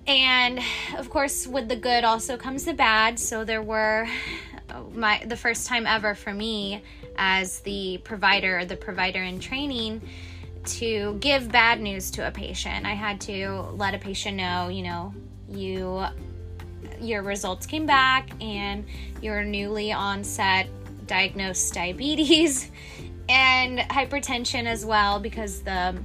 And 0.05 0.59
of 0.97 1.09
course, 1.09 1.47
with 1.47 1.67
the 1.67 1.75
good 1.75 2.03
also 2.03 2.37
comes 2.37 2.65
the 2.65 2.73
bad. 2.73 3.19
So 3.19 3.43
there 3.43 3.61
were 3.61 4.07
my 4.93 5.23
the 5.25 5.37
first 5.37 5.67
time 5.67 5.85
ever 5.87 6.13
for 6.15 6.33
me 6.33 6.83
as 7.17 7.59
the 7.61 7.99
provider, 8.03 8.63
the 8.65 8.77
provider 8.77 9.23
in 9.23 9.39
training 9.39 10.01
to 10.65 11.17
give 11.19 11.51
bad 11.51 11.79
news 11.81 12.11
to 12.11 12.27
a 12.27 12.31
patient. 12.31 12.85
I 12.85 12.93
had 12.93 13.19
to 13.21 13.67
let 13.73 13.93
a 13.95 13.97
patient 13.97 14.37
know, 14.37 14.67
you 14.69 14.83
know, 14.83 15.13
you 15.49 16.05
your 17.01 17.21
results 17.23 17.65
came 17.65 17.85
back 17.85 18.29
and 18.41 18.85
your 19.21 19.43
newly 19.43 19.91
onset 19.91 20.67
diagnosed 21.07 21.73
diabetes 21.73 22.71
and 23.29 23.79
hypertension 23.79 24.65
as 24.65 24.85
well 24.85 25.19
because 25.19 25.61
the 25.61 25.97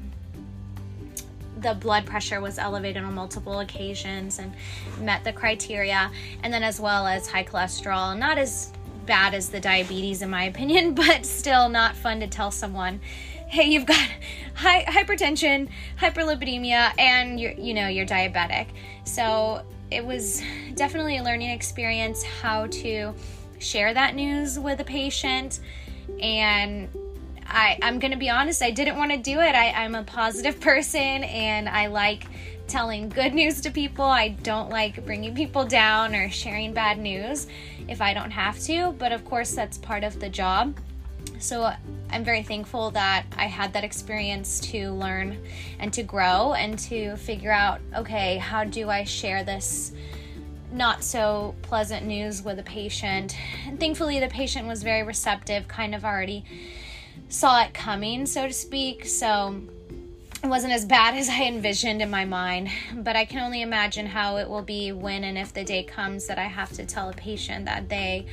the 1.59 1.75
blood 1.75 2.05
pressure 2.05 2.41
was 2.41 2.59
elevated 2.59 3.05
on 3.05 3.15
multiple 3.15 3.61
occasions 3.61 4.41
and 4.41 4.53
met 5.01 5.23
the 5.23 5.33
criteria. 5.33 6.11
And 6.43 6.53
then 6.53 6.65
as 6.65 6.81
well 6.81 7.07
as 7.07 7.29
high 7.29 7.45
cholesterol 7.45 8.19
not 8.19 8.39
as 8.39 8.73
bad 9.07 9.35
as 9.35 9.49
the 9.49 9.61
diabetes 9.61 10.23
in 10.23 10.31
my 10.31 10.45
opinion 10.53 10.95
but 10.95 11.25
still 11.25 11.69
not 11.69 11.95
fun 11.97 12.21
to 12.21 12.27
tell 12.27 12.51
someone 12.51 13.01
hey 13.49 13.65
you've 13.65 13.85
got 13.85 14.09
high, 14.55 14.85
hypertension 14.85 15.69
hyperlipidemia 16.01 16.93
and 16.99 17.39
you're 17.39 17.53
you 17.53 17.75
know 17.75 17.89
you're 17.89 18.07
diabetic. 18.07 18.69
So 19.05 19.63
it 19.91 20.05
was 20.05 20.43
definitely 20.75 21.19
a 21.19 21.23
learning 21.23 21.51
experience 21.51 22.23
how 22.23 22.67
to 22.69 23.15
share 23.63 23.95
that 23.95 24.15
news 24.15 24.59
with 24.59 24.81
a 24.81 24.85
patient. 24.85 25.61
And 26.21 26.89
I, 27.47 27.79
I'm 27.83 27.99
going 27.99 28.13
to 28.13 28.19
be 28.19 28.31
honest, 28.31 28.63
I 28.63 28.71
didn't 28.71 28.97
want 28.97 29.11
to 29.13 29.19
do 29.19 29.41
it. 29.41 29.55
I, 29.55 29.71
I'm 29.73 29.95
a 29.95 30.05
positive 30.05 30.61
person 30.61 31.25
and 31.25 31.69
I 31.69 31.87
like 31.87 32.27
telling 32.67 33.09
good 33.09 33.35
news 33.35 33.61
to 33.63 33.71
people. 33.71 34.05
I 34.05 34.29
don't 34.29 34.71
like 34.71 35.05
bringing 35.05 35.35
people 35.35 35.65
down 35.65 36.15
or 36.15 36.31
sharing 36.31 36.73
bad 36.73 36.99
news 36.99 37.47
if 37.89 38.01
I 38.01 38.15
don't 38.15 38.31
have 38.31 38.59
to, 38.61 38.93
but 38.93 39.13
of 39.13 39.25
course, 39.25 39.53
that's 39.53 39.79
part 39.79 40.05
of 40.05 40.19
the 40.21 40.29
job. 40.29 40.77
So 41.39 41.73
I'm 42.11 42.25
very 42.25 42.43
thankful 42.43 42.91
that 42.93 43.27
I 43.37 43.47
had 43.47 43.73
that 43.73 43.85
experience 43.85 44.61
to 44.61 44.93
learn 44.93 45.39
and 45.79 45.93
to 45.93 46.03
grow 46.03 46.55
and 46.55 46.79
to 46.81 47.17
figure 47.17 47.53
out 47.53 47.81
okay, 47.97 48.39
how 48.39 48.65
do 48.65 48.89
I 48.89 49.05
share 49.05 49.45
this 49.45 49.93
not 50.73 51.05
so 51.05 51.55
pleasant 51.63 52.07
news 52.07 52.43
with 52.43 52.59
a 52.59 52.63
patient. 52.63 53.37
And 53.67 53.79
thankfully, 53.79 54.21
the 54.21 54.29
patient 54.29 54.67
was 54.67 54.83
very 54.83 55.03
receptive, 55.03 55.69
kind 55.69 55.95
of 55.95 56.05
already 56.05 56.45
saw 57.29 57.63
it 57.63 57.75
coming, 57.75 58.27
so 58.27 58.47
to 58.47 58.53
speak. 58.53 59.07
So 59.07 59.63
it 60.43 60.47
wasn't 60.47 60.73
as 60.73 60.85
bad 60.85 61.15
as 61.19 61.29
I 61.29 61.45
envisioned 61.45 62.03
in 62.03 62.11
my 62.11 62.25
mind. 62.25 62.71
But 62.95 63.17
I 63.17 63.25
can 63.25 63.41
only 63.41 63.63
imagine 63.63 64.07
how 64.07 64.37
it 64.37 64.49
will 64.49 64.63
be 64.63 64.93
when 64.93 65.25
and 65.25 65.39
if 65.39 65.53
the 65.53 65.65
day 65.65 65.83
comes 65.83 66.27
that 66.27 66.39
I 66.39 66.45
have 66.45 66.73
to 66.73 66.85
tell 66.85 67.09
a 67.09 67.15
patient 67.15 67.67
that 67.67 67.89
they 67.89 68.27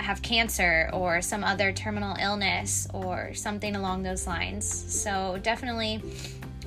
have 0.00 0.22
cancer 0.22 0.90
or 0.92 1.20
some 1.20 1.44
other 1.44 1.72
terminal 1.72 2.16
illness 2.20 2.86
or 2.92 3.34
something 3.34 3.76
along 3.76 4.02
those 4.02 4.26
lines. 4.26 4.66
So 4.66 5.38
definitely 5.42 6.02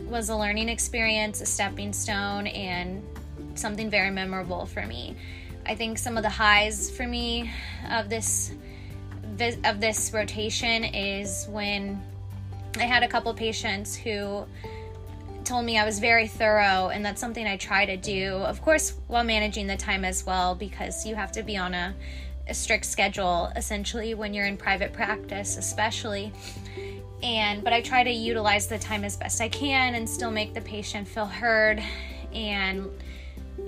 was 0.07 0.29
a 0.29 0.35
learning 0.35 0.69
experience, 0.69 1.41
a 1.41 1.45
stepping 1.45 1.93
stone, 1.93 2.47
and 2.47 3.03
something 3.55 3.89
very 3.89 4.09
memorable 4.09 4.65
for 4.65 4.85
me. 4.85 5.15
I 5.65 5.75
think 5.75 5.97
some 5.97 6.17
of 6.17 6.23
the 6.23 6.29
highs 6.29 6.89
for 6.91 7.07
me 7.07 7.51
of 7.89 8.09
this 8.09 8.53
of 9.63 9.79
this 9.79 10.13
rotation 10.13 10.83
is 10.83 11.47
when 11.49 12.01
I 12.77 12.83
had 12.83 13.03
a 13.03 13.07
couple 13.07 13.33
patients 13.33 13.95
who 13.95 14.45
told 15.43 15.65
me 15.65 15.77
I 15.77 15.85
was 15.85 15.99
very 15.99 16.27
thorough, 16.27 16.89
and 16.89 17.05
that's 17.05 17.19
something 17.19 17.45
I 17.45 17.57
try 17.57 17.85
to 17.85 17.97
do, 17.97 18.33
of 18.33 18.61
course, 18.61 18.93
while 19.07 19.23
managing 19.23 19.67
the 19.67 19.75
time 19.75 20.05
as 20.05 20.25
well, 20.25 20.55
because 20.55 21.05
you 21.05 21.15
have 21.15 21.31
to 21.33 21.43
be 21.43 21.57
on 21.57 21.73
a, 21.73 21.93
a 22.47 22.53
strict 22.53 22.85
schedule 22.85 23.51
essentially 23.55 24.13
when 24.13 24.33
you're 24.33 24.45
in 24.45 24.57
private 24.57 24.93
practice, 24.93 25.57
especially. 25.57 26.31
And 27.21 27.63
but 27.63 27.73
I 27.73 27.81
try 27.81 28.03
to 28.03 28.11
utilize 28.11 28.67
the 28.67 28.77
time 28.77 29.03
as 29.03 29.15
best 29.15 29.39
I 29.41 29.49
can 29.49 29.95
and 29.95 30.09
still 30.09 30.31
make 30.31 30.53
the 30.53 30.61
patient 30.61 31.07
feel 31.07 31.25
heard 31.25 31.81
and 32.33 32.89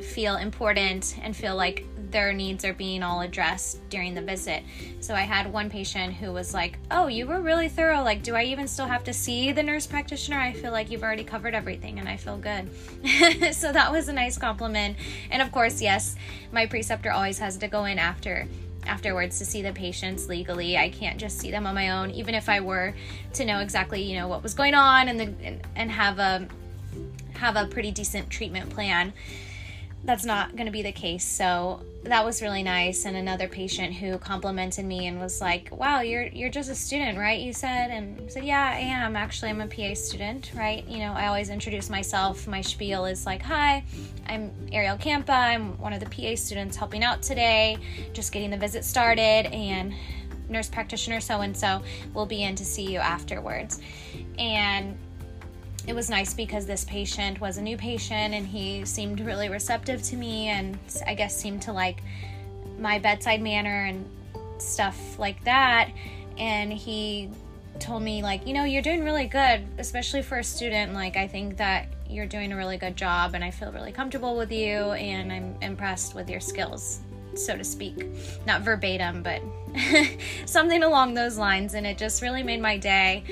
feel 0.01 0.37
important 0.37 1.17
and 1.21 1.35
feel 1.35 1.55
like 1.55 1.85
their 2.11 2.33
needs 2.33 2.63
are 2.63 2.73
being 2.73 3.03
all 3.03 3.21
addressed 3.21 3.87
during 3.89 4.13
the 4.13 4.21
visit. 4.21 4.63
So 5.01 5.13
I 5.13 5.21
had 5.21 5.51
one 5.51 5.69
patient 5.69 6.13
who 6.13 6.31
was 6.31 6.53
like, 6.53 6.77
"Oh, 6.91 7.07
you 7.07 7.27
were 7.27 7.41
really 7.41 7.67
thorough. 7.67 8.01
Like, 8.01 8.23
do 8.23 8.35
I 8.35 8.43
even 8.43 8.67
still 8.67 8.85
have 8.85 9.03
to 9.05 9.13
see 9.13 9.51
the 9.51 9.63
nurse 9.63 9.85
practitioner? 9.87 10.39
I 10.39 10.53
feel 10.53 10.71
like 10.71 10.89
you've 10.89 11.03
already 11.03 11.23
covered 11.23 11.53
everything 11.53 11.99
and 11.99 12.07
I 12.07 12.17
feel 12.17 12.37
good." 12.37 12.69
so 13.53 13.71
that 13.71 13.91
was 13.91 14.07
a 14.07 14.13
nice 14.13 14.37
compliment. 14.37 14.97
And 15.31 15.41
of 15.41 15.51
course, 15.51 15.81
yes, 15.81 16.15
my 16.51 16.65
preceptor 16.65 17.11
always 17.11 17.39
has 17.39 17.57
to 17.57 17.67
go 17.67 17.85
in 17.85 17.99
after 17.99 18.47
afterwards 18.87 19.39
to 19.39 19.45
see 19.45 19.61
the 19.61 19.73
patients 19.73 20.27
legally. 20.27 20.77
I 20.77 20.89
can't 20.89 21.19
just 21.19 21.39
see 21.39 21.51
them 21.51 21.65
on 21.65 21.73
my 21.73 21.89
own 21.89 22.11
even 22.11 22.35
if 22.35 22.47
I 22.47 22.59
were 22.59 22.93
to 23.33 23.45
know 23.45 23.59
exactly, 23.59 24.03
you 24.03 24.15
know, 24.15 24.27
what 24.27 24.43
was 24.43 24.53
going 24.53 24.75
on 24.75 25.07
and 25.07 25.19
the 25.19 25.33
and, 25.43 25.61
and 25.75 25.91
have 25.91 26.19
a 26.19 26.47
have 27.33 27.55
a 27.55 27.65
pretty 27.65 27.91
decent 27.91 28.29
treatment 28.29 28.69
plan 28.69 29.11
that's 30.05 30.23
not 30.23 30.55
going 30.55 30.67
to 30.67 30.71
be 30.71 30.83
the 30.83 30.91
case. 30.91 31.25
So 31.25 31.81
that 32.03 32.23
was 32.23 32.41
really 32.41 32.61
nice. 32.61 33.05
And 33.05 33.17
another 33.17 33.47
patient 33.47 33.93
who 33.93 34.17
complimented 34.19 34.85
me 34.85 35.07
and 35.07 35.19
was 35.19 35.41
like, 35.41 35.69
"Wow, 35.71 36.01
you're 36.01 36.27
you're 36.27 36.49
just 36.49 36.69
a 36.69 36.75
student, 36.75 37.17
right?" 37.17 37.39
You 37.39 37.53
said, 37.53 37.89
and 37.89 38.21
I 38.21 38.27
said, 38.29 38.45
"Yeah, 38.45 38.71
I 38.73 38.79
am. 38.79 39.15
Actually, 39.15 39.49
I'm 39.49 39.61
a 39.61 39.67
PA 39.67 39.95
student, 39.95 40.51
right? 40.55 40.87
You 40.87 40.99
know, 40.99 41.13
I 41.13 41.27
always 41.27 41.49
introduce 41.49 41.89
myself. 41.89 42.47
My 42.47 42.61
spiel 42.61 43.05
is 43.05 43.25
like, 43.25 43.41
"Hi, 43.41 43.83
I'm 44.27 44.51
Ariel 44.71 44.97
Campa. 44.97 45.29
I'm 45.29 45.77
one 45.79 45.93
of 45.93 45.99
the 45.99 46.09
PA 46.09 46.35
students 46.35 46.77
helping 46.77 47.03
out 47.03 47.23
today, 47.23 47.77
just 48.13 48.31
getting 48.31 48.51
the 48.51 48.57
visit 48.57 48.85
started, 48.85 49.47
and 49.47 49.93
nurse 50.47 50.69
practitioner 50.69 51.19
so 51.19 51.41
and 51.41 51.57
so 51.57 51.81
will 52.13 52.27
be 52.27 52.43
in 52.43 52.55
to 52.55 52.65
see 52.65 52.91
you 52.91 52.99
afterwards." 52.99 53.81
And 54.37 54.97
it 55.87 55.93
was 55.93 56.09
nice 56.09 56.33
because 56.33 56.65
this 56.65 56.83
patient 56.85 57.39
was 57.39 57.57
a 57.57 57.61
new 57.61 57.77
patient 57.77 58.33
and 58.33 58.45
he 58.45 58.83
seemed 58.85 59.19
really 59.19 59.49
receptive 59.49 60.01
to 60.03 60.15
me 60.15 60.47
and 60.47 60.77
I 61.05 61.13
guess 61.13 61.35
seemed 61.35 61.61
to 61.63 61.73
like 61.73 62.01
my 62.79 62.99
bedside 62.99 63.41
manner 63.41 63.85
and 63.85 64.05
stuff 64.57 65.19
like 65.19 65.43
that. 65.43 65.89
And 66.37 66.73
he 66.73 67.29
told 67.79 68.03
me, 68.03 68.23
like, 68.23 68.47
you 68.47 68.53
know, 68.53 68.63
you're 68.63 68.81
doing 68.81 69.03
really 69.03 69.27
good, 69.27 69.65
especially 69.77 70.21
for 70.21 70.39
a 70.39 70.43
student. 70.43 70.93
Like, 70.93 71.17
I 71.17 71.27
think 71.27 71.57
that 71.57 71.87
you're 72.09 72.25
doing 72.25 72.51
a 72.51 72.55
really 72.55 72.77
good 72.77 72.95
job 72.95 73.35
and 73.35 73.43
I 73.43 73.51
feel 73.51 73.71
really 73.71 73.91
comfortable 73.91 74.35
with 74.37 74.51
you 74.51 74.91
and 74.93 75.31
I'm 75.31 75.55
impressed 75.61 76.15
with 76.15 76.29
your 76.29 76.39
skills, 76.39 76.99
so 77.35 77.57
to 77.57 77.63
speak. 77.63 78.05
Not 78.45 78.61
verbatim, 78.61 79.23
but 79.23 79.41
something 80.45 80.83
along 80.83 81.13
those 81.13 81.37
lines. 81.37 81.73
And 81.73 81.85
it 81.85 81.97
just 81.97 82.21
really 82.21 82.43
made 82.43 82.61
my 82.61 82.77
day 82.77 83.23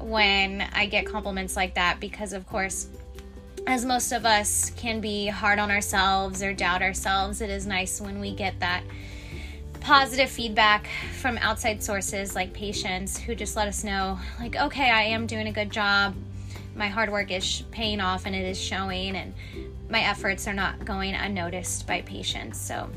when 0.00 0.62
I 0.72 0.86
get 0.86 1.06
compliments 1.06 1.56
like 1.56 1.74
that 1.74 2.00
because, 2.00 2.32
of 2.32 2.46
course, 2.46 2.88
as 3.66 3.84
most 3.84 4.12
of 4.12 4.24
us 4.24 4.70
can 4.70 5.00
be 5.00 5.26
hard 5.26 5.58
on 5.58 5.70
ourselves 5.70 6.42
or 6.42 6.52
doubt 6.52 6.82
ourselves, 6.82 7.40
it 7.40 7.50
is 7.50 7.66
nice 7.66 8.00
when 8.00 8.20
we 8.20 8.34
get 8.34 8.58
that 8.60 8.82
positive 9.80 10.28
feedback 10.28 10.88
from 11.20 11.38
outside 11.38 11.82
sources 11.82 12.34
like 12.34 12.52
patients 12.52 13.18
who 13.18 13.34
just 13.34 13.56
let 13.56 13.68
us 13.68 13.84
know, 13.84 14.18
like, 14.40 14.56
okay, 14.56 14.90
I 14.90 15.02
am 15.02 15.26
doing 15.26 15.48
a 15.48 15.52
good 15.52 15.70
job. 15.70 16.14
My 16.74 16.88
hard 16.88 17.10
work 17.10 17.30
is 17.30 17.62
paying 17.70 18.00
off 18.00 18.26
and 18.26 18.34
it 18.34 18.44
is 18.44 18.60
showing, 18.60 19.16
and 19.16 19.34
my 19.90 20.00
efforts 20.00 20.46
are 20.46 20.54
not 20.54 20.84
going 20.84 21.14
unnoticed 21.14 21.86
by 21.86 22.02
patients. 22.02 22.60
So, 22.60 22.88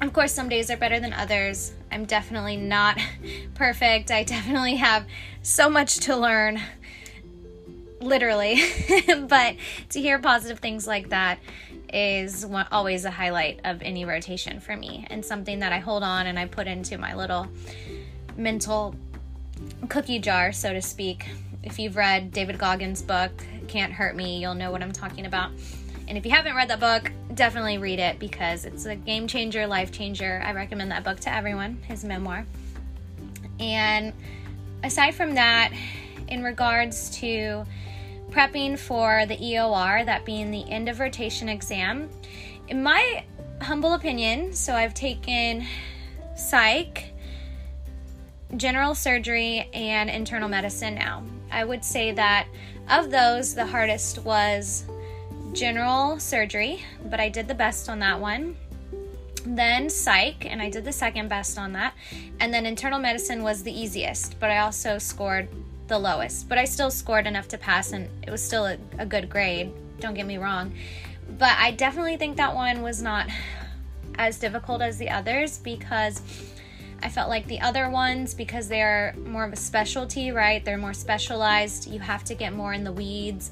of 0.00 0.12
course, 0.12 0.32
some 0.32 0.48
days 0.48 0.70
are 0.70 0.76
better 0.76 0.98
than 0.98 1.12
others. 1.12 1.72
I'm 1.92 2.04
definitely 2.04 2.56
not 2.56 2.98
perfect. 3.54 4.10
I 4.10 4.24
definitely 4.24 4.76
have 4.76 5.06
so 5.42 5.68
much 5.68 5.96
to 6.00 6.16
learn, 6.16 6.60
literally. 8.00 8.62
but 9.28 9.56
to 9.90 10.00
hear 10.00 10.18
positive 10.18 10.58
things 10.58 10.86
like 10.86 11.10
that 11.10 11.38
is 11.92 12.46
always 12.70 13.04
a 13.04 13.10
highlight 13.10 13.60
of 13.64 13.82
any 13.82 14.04
rotation 14.04 14.60
for 14.60 14.76
me 14.76 15.06
and 15.10 15.24
something 15.24 15.58
that 15.58 15.72
I 15.72 15.78
hold 15.78 16.02
on 16.02 16.26
and 16.26 16.38
I 16.38 16.46
put 16.46 16.66
into 16.66 16.96
my 16.98 17.14
little 17.14 17.48
mental 18.36 18.94
cookie 19.88 20.18
jar, 20.18 20.52
so 20.52 20.72
to 20.72 20.80
speak, 20.80 21.26
if 21.62 21.78
you've 21.78 21.96
read 21.96 22.32
David 22.32 22.58
Goggins' 22.58 23.02
book, 23.02 23.32
Can't 23.68 23.92
Hurt 23.92 24.16
Me, 24.16 24.38
you'll 24.38 24.54
know 24.54 24.70
what 24.70 24.82
I'm 24.82 24.92
talking 24.92 25.26
about. 25.26 25.50
And 26.10 26.18
if 26.18 26.26
you 26.26 26.32
haven't 26.32 26.56
read 26.56 26.68
that 26.70 26.80
book, 26.80 27.12
definitely 27.34 27.78
read 27.78 28.00
it 28.00 28.18
because 28.18 28.64
it's 28.64 28.84
a 28.84 28.96
game 28.96 29.28
changer, 29.28 29.64
life 29.64 29.92
changer. 29.92 30.42
I 30.44 30.50
recommend 30.50 30.90
that 30.90 31.04
book 31.04 31.20
to 31.20 31.32
everyone, 31.32 31.80
his 31.86 32.04
memoir. 32.04 32.44
And 33.60 34.12
aside 34.82 35.14
from 35.14 35.36
that, 35.36 35.72
in 36.26 36.42
regards 36.42 37.10
to 37.20 37.64
prepping 38.30 38.76
for 38.76 39.24
the 39.26 39.36
EOR, 39.36 40.04
that 40.04 40.24
being 40.24 40.50
the 40.50 40.68
end 40.68 40.88
of 40.88 40.98
rotation 40.98 41.48
exam, 41.48 42.10
in 42.66 42.82
my 42.82 43.24
humble 43.62 43.94
opinion, 43.94 44.52
so 44.52 44.74
I've 44.74 44.94
taken 44.94 45.64
psych, 46.34 47.12
general 48.56 48.96
surgery, 48.96 49.70
and 49.72 50.10
internal 50.10 50.48
medicine 50.48 50.96
now. 50.96 51.22
I 51.52 51.64
would 51.64 51.84
say 51.84 52.10
that 52.10 52.48
of 52.90 53.12
those, 53.12 53.54
the 53.54 53.66
hardest 53.66 54.24
was 54.24 54.89
general 55.52 56.18
surgery, 56.18 56.84
but 57.06 57.20
I 57.20 57.28
did 57.28 57.48
the 57.48 57.54
best 57.54 57.88
on 57.88 57.98
that 58.00 58.20
one. 58.20 58.56
Then 59.44 59.88
psych, 59.88 60.46
and 60.46 60.60
I 60.60 60.68
did 60.68 60.84
the 60.84 60.92
second 60.92 61.28
best 61.28 61.58
on 61.58 61.72
that. 61.72 61.94
And 62.40 62.52
then 62.52 62.66
internal 62.66 62.98
medicine 62.98 63.42
was 63.42 63.62
the 63.62 63.72
easiest, 63.72 64.38
but 64.38 64.50
I 64.50 64.58
also 64.58 64.98
scored 64.98 65.48
the 65.88 65.98
lowest. 65.98 66.48
But 66.48 66.58
I 66.58 66.64
still 66.64 66.90
scored 66.90 67.26
enough 67.26 67.48
to 67.48 67.58
pass, 67.58 67.92
and 67.92 68.08
it 68.22 68.30
was 68.30 68.42
still 68.42 68.66
a, 68.66 68.76
a 68.98 69.06
good 69.06 69.30
grade. 69.30 69.72
Don't 69.98 70.14
get 70.14 70.26
me 70.26 70.38
wrong. 70.38 70.72
But 71.38 71.56
I 71.58 71.70
definitely 71.72 72.16
think 72.16 72.36
that 72.36 72.54
one 72.54 72.82
was 72.82 73.02
not 73.02 73.28
as 74.16 74.38
difficult 74.38 74.82
as 74.82 74.98
the 74.98 75.08
others 75.08 75.58
because 75.58 76.20
I 77.02 77.08
felt 77.08 77.28
like 77.28 77.46
the 77.46 77.60
other 77.60 77.88
ones, 77.88 78.34
because 78.34 78.68
they're 78.68 79.14
more 79.24 79.44
of 79.44 79.52
a 79.52 79.56
specialty, 79.56 80.30
right? 80.30 80.64
They're 80.64 80.78
more 80.78 80.92
specialized. 80.92 81.90
You 81.90 82.00
have 82.00 82.24
to 82.24 82.34
get 82.34 82.52
more 82.52 82.72
in 82.72 82.84
the 82.84 82.92
weeds 82.92 83.50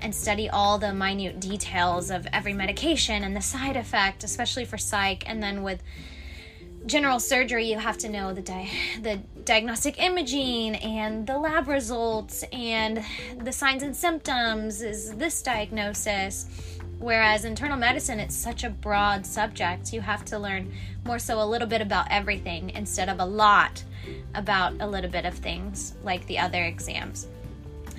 and 0.00 0.14
study 0.14 0.48
all 0.48 0.78
the 0.78 0.92
minute 0.92 1.40
details 1.40 2.10
of 2.10 2.26
every 2.32 2.52
medication 2.52 3.24
and 3.24 3.36
the 3.36 3.40
side 3.40 3.76
effect, 3.76 4.24
especially 4.24 4.64
for 4.64 4.78
psych. 4.78 5.28
And 5.28 5.42
then 5.42 5.62
with 5.62 5.82
general 6.86 7.20
surgery, 7.20 7.70
you 7.70 7.78
have 7.78 7.98
to 7.98 8.08
know 8.08 8.32
the 8.32 8.42
di- 8.42 8.70
the 9.02 9.20
diagnostic 9.44 10.00
imaging 10.00 10.76
and 10.76 11.26
the 11.26 11.38
lab 11.38 11.68
results 11.68 12.44
and 12.52 13.04
the 13.36 13.52
signs 13.52 13.82
and 13.82 13.96
symptoms. 13.96 14.82
Is 14.82 15.14
this 15.14 15.42
diagnosis? 15.42 16.46
Whereas 16.98 17.44
internal 17.44 17.76
medicine, 17.76 18.18
it's 18.18 18.34
such 18.34 18.64
a 18.64 18.70
broad 18.70 19.24
subject. 19.24 19.92
You 19.92 20.00
have 20.00 20.24
to 20.26 20.38
learn 20.38 20.72
more 21.04 21.18
so 21.18 21.40
a 21.40 21.46
little 21.46 21.68
bit 21.68 21.80
about 21.80 22.08
everything 22.10 22.70
instead 22.70 23.08
of 23.08 23.20
a 23.20 23.24
lot 23.24 23.84
about 24.34 24.74
a 24.80 24.86
little 24.86 25.10
bit 25.10 25.24
of 25.24 25.34
things 25.34 25.94
like 26.02 26.26
the 26.26 26.38
other 26.38 26.64
exams. 26.64 27.28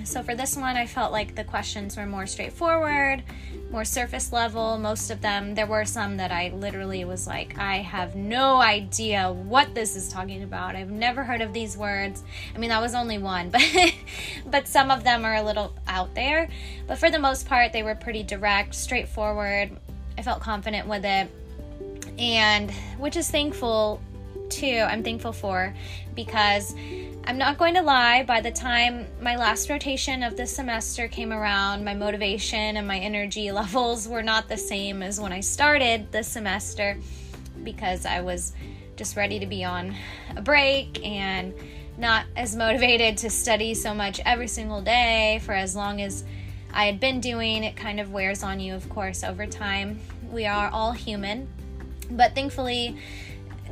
So 0.04 0.22
for 0.22 0.34
this 0.34 0.56
one, 0.56 0.76
I 0.76 0.86
felt 0.86 1.12
like 1.12 1.34
the 1.34 1.44
questions 1.44 1.96
were 1.96 2.06
more 2.06 2.26
straightforward, 2.26 3.22
more 3.70 3.84
surface 3.84 4.32
level. 4.32 4.78
Most 4.78 5.10
of 5.10 5.20
them, 5.20 5.54
there 5.54 5.66
were 5.66 5.84
some 5.84 6.16
that 6.16 6.32
I 6.32 6.50
literally 6.54 7.04
was 7.04 7.26
like, 7.26 7.56
I 7.58 7.76
have 7.76 8.16
no 8.16 8.60
idea 8.60 9.30
what 9.30 9.74
this 9.74 9.96
is 9.96 10.08
talking 10.08 10.42
about. 10.42 10.74
I've 10.74 10.90
never 10.90 11.22
heard 11.22 11.40
of 11.40 11.52
these 11.52 11.76
words. 11.76 12.22
I 12.54 12.58
mean, 12.58 12.70
that 12.70 12.80
was 12.80 12.94
only 12.94 13.18
one, 13.18 13.50
but 13.50 13.62
but 14.46 14.68
some 14.68 14.90
of 14.90 15.04
them 15.04 15.24
are 15.24 15.36
a 15.36 15.42
little 15.42 15.72
out 15.86 16.14
there. 16.14 16.48
But 16.86 16.98
for 16.98 17.10
the 17.10 17.18
most 17.18 17.46
part, 17.46 17.72
they 17.72 17.82
were 17.82 17.94
pretty 17.94 18.22
direct, 18.22 18.74
straightforward. 18.74 19.76
I 20.18 20.22
felt 20.22 20.40
confident 20.40 20.88
with 20.88 21.04
it. 21.04 21.30
And 22.18 22.70
which 22.98 23.16
is 23.16 23.30
thankful 23.30 24.02
too. 24.50 24.86
I'm 24.88 25.02
thankful 25.02 25.32
for 25.32 25.74
because 26.14 26.74
I'm 27.24 27.38
not 27.38 27.58
going 27.58 27.74
to 27.74 27.82
lie, 27.82 28.24
by 28.24 28.40
the 28.40 28.50
time 28.50 29.06
my 29.20 29.36
last 29.36 29.68
rotation 29.70 30.22
of 30.22 30.36
this 30.36 30.54
semester 30.54 31.06
came 31.06 31.32
around, 31.32 31.84
my 31.84 31.94
motivation 31.94 32.76
and 32.76 32.86
my 32.86 32.98
energy 32.98 33.52
levels 33.52 34.08
were 34.08 34.22
not 34.22 34.48
the 34.48 34.56
same 34.56 35.02
as 35.02 35.20
when 35.20 35.32
I 35.32 35.40
started 35.40 36.10
the 36.12 36.22
semester 36.22 36.96
because 37.62 38.06
I 38.06 38.20
was 38.20 38.52
just 38.96 39.16
ready 39.16 39.38
to 39.38 39.46
be 39.46 39.64
on 39.64 39.94
a 40.36 40.42
break 40.42 41.04
and 41.06 41.54
not 41.98 42.24
as 42.36 42.56
motivated 42.56 43.18
to 43.18 43.30
study 43.30 43.74
so 43.74 43.94
much 43.94 44.20
every 44.24 44.48
single 44.48 44.80
day 44.80 45.40
for 45.44 45.52
as 45.52 45.76
long 45.76 46.00
as 46.00 46.24
I 46.72 46.86
had 46.86 47.00
been 47.00 47.20
doing. 47.20 47.64
It 47.64 47.76
kind 47.76 48.00
of 48.00 48.10
wears 48.10 48.42
on 48.42 48.60
you, 48.60 48.74
of 48.74 48.88
course, 48.88 49.22
over 49.22 49.46
time. 49.46 50.00
We 50.30 50.46
are 50.46 50.70
all 50.70 50.92
human. 50.92 51.48
But 52.10 52.34
thankfully, 52.34 52.96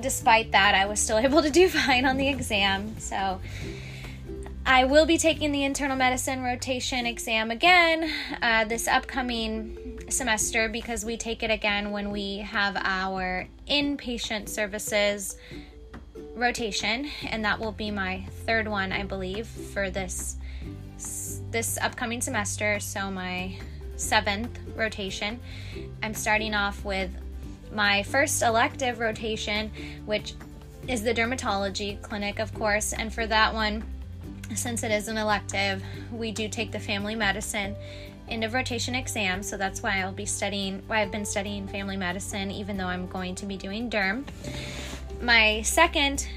despite 0.01 0.53
that, 0.53 0.75
I 0.75 0.87
was 0.87 1.01
still 1.01 1.19
able 1.29 1.43
to 1.43 1.51
do 1.51 1.69
fine 1.69 2.05
on 2.05 2.17
the 2.17 2.29
exam. 2.29 2.99
So 2.99 3.41
I 4.67 4.85
will 4.85 5.07
be 5.07 5.17
taking 5.17 5.53
the 5.53 5.65
internal 5.65 5.97
medicine 5.97 6.43
rotation 6.43 7.07
exam 7.07 7.51
again 7.51 8.11
uh, 8.43 8.65
this 8.65 8.87
upcoming 8.87 9.99
semester 10.11 10.69
because 10.69 11.05
we 11.05 11.17
take 11.17 11.43
it 11.43 11.51
again 11.51 11.91
when 11.91 12.11
we 12.11 12.39
have 12.39 12.77
our 12.77 13.49
inpatient 13.67 14.49
services 14.49 15.37
rotation, 16.35 17.09
and 17.27 17.45
that 17.45 17.59
will 17.59 17.73
be 17.73 17.91
my 17.91 18.25
third 18.47 18.69
one, 18.69 18.93
I 18.93 19.05
believe, 19.05 19.47
for 19.47 19.91
this 19.91 20.37
this 21.51 21.79
upcoming 21.81 22.21
semester. 22.21 22.79
So 22.81 23.11
my 23.11 23.57
seventh 23.97 24.59
rotation. 24.77 25.41
I'm 26.03 26.15
starting 26.15 26.55
off 26.55 26.85
with 26.85 27.11
my 27.73 28.03
first 28.05 28.43
elective 28.43 29.01
rotation, 29.01 29.71
which 30.07 30.35
is 30.87 31.03
the 31.03 31.13
dermatology 31.13 32.01
clinic, 32.03 32.39
of 32.39 32.53
course. 32.55 32.93
And 32.93 33.13
for 33.13 33.27
that 33.27 33.53
one, 33.53 33.85
since 34.55 34.83
it 34.83 34.91
is 34.91 35.09
an 35.09 35.19
elective, 35.19 35.83
we 36.11 36.31
do 36.31 36.49
take 36.49 36.73
the 36.73 36.81
family 36.81 37.15
medicine 37.15 37.77
end 38.29 38.45
of 38.45 38.55
rotation 38.55 38.95
exam. 38.95 39.43
So 39.43 39.57
that's 39.57 39.83
why 39.83 40.01
I'll 40.01 40.13
be 40.13 40.27
studying, 40.27 40.83
why 40.87 41.03
I've 41.03 41.11
been 41.11 41.25
studying 41.25 41.67
family 41.67 41.97
medicine, 41.97 42.51
even 42.51 42.77
though 42.77 42.87
I'm 42.87 43.07
going 43.07 43.35
to 43.37 43.47
be 43.47 43.57
doing 43.57 43.91
derm. 43.91 44.25
My 45.21 45.63
second 45.63 46.29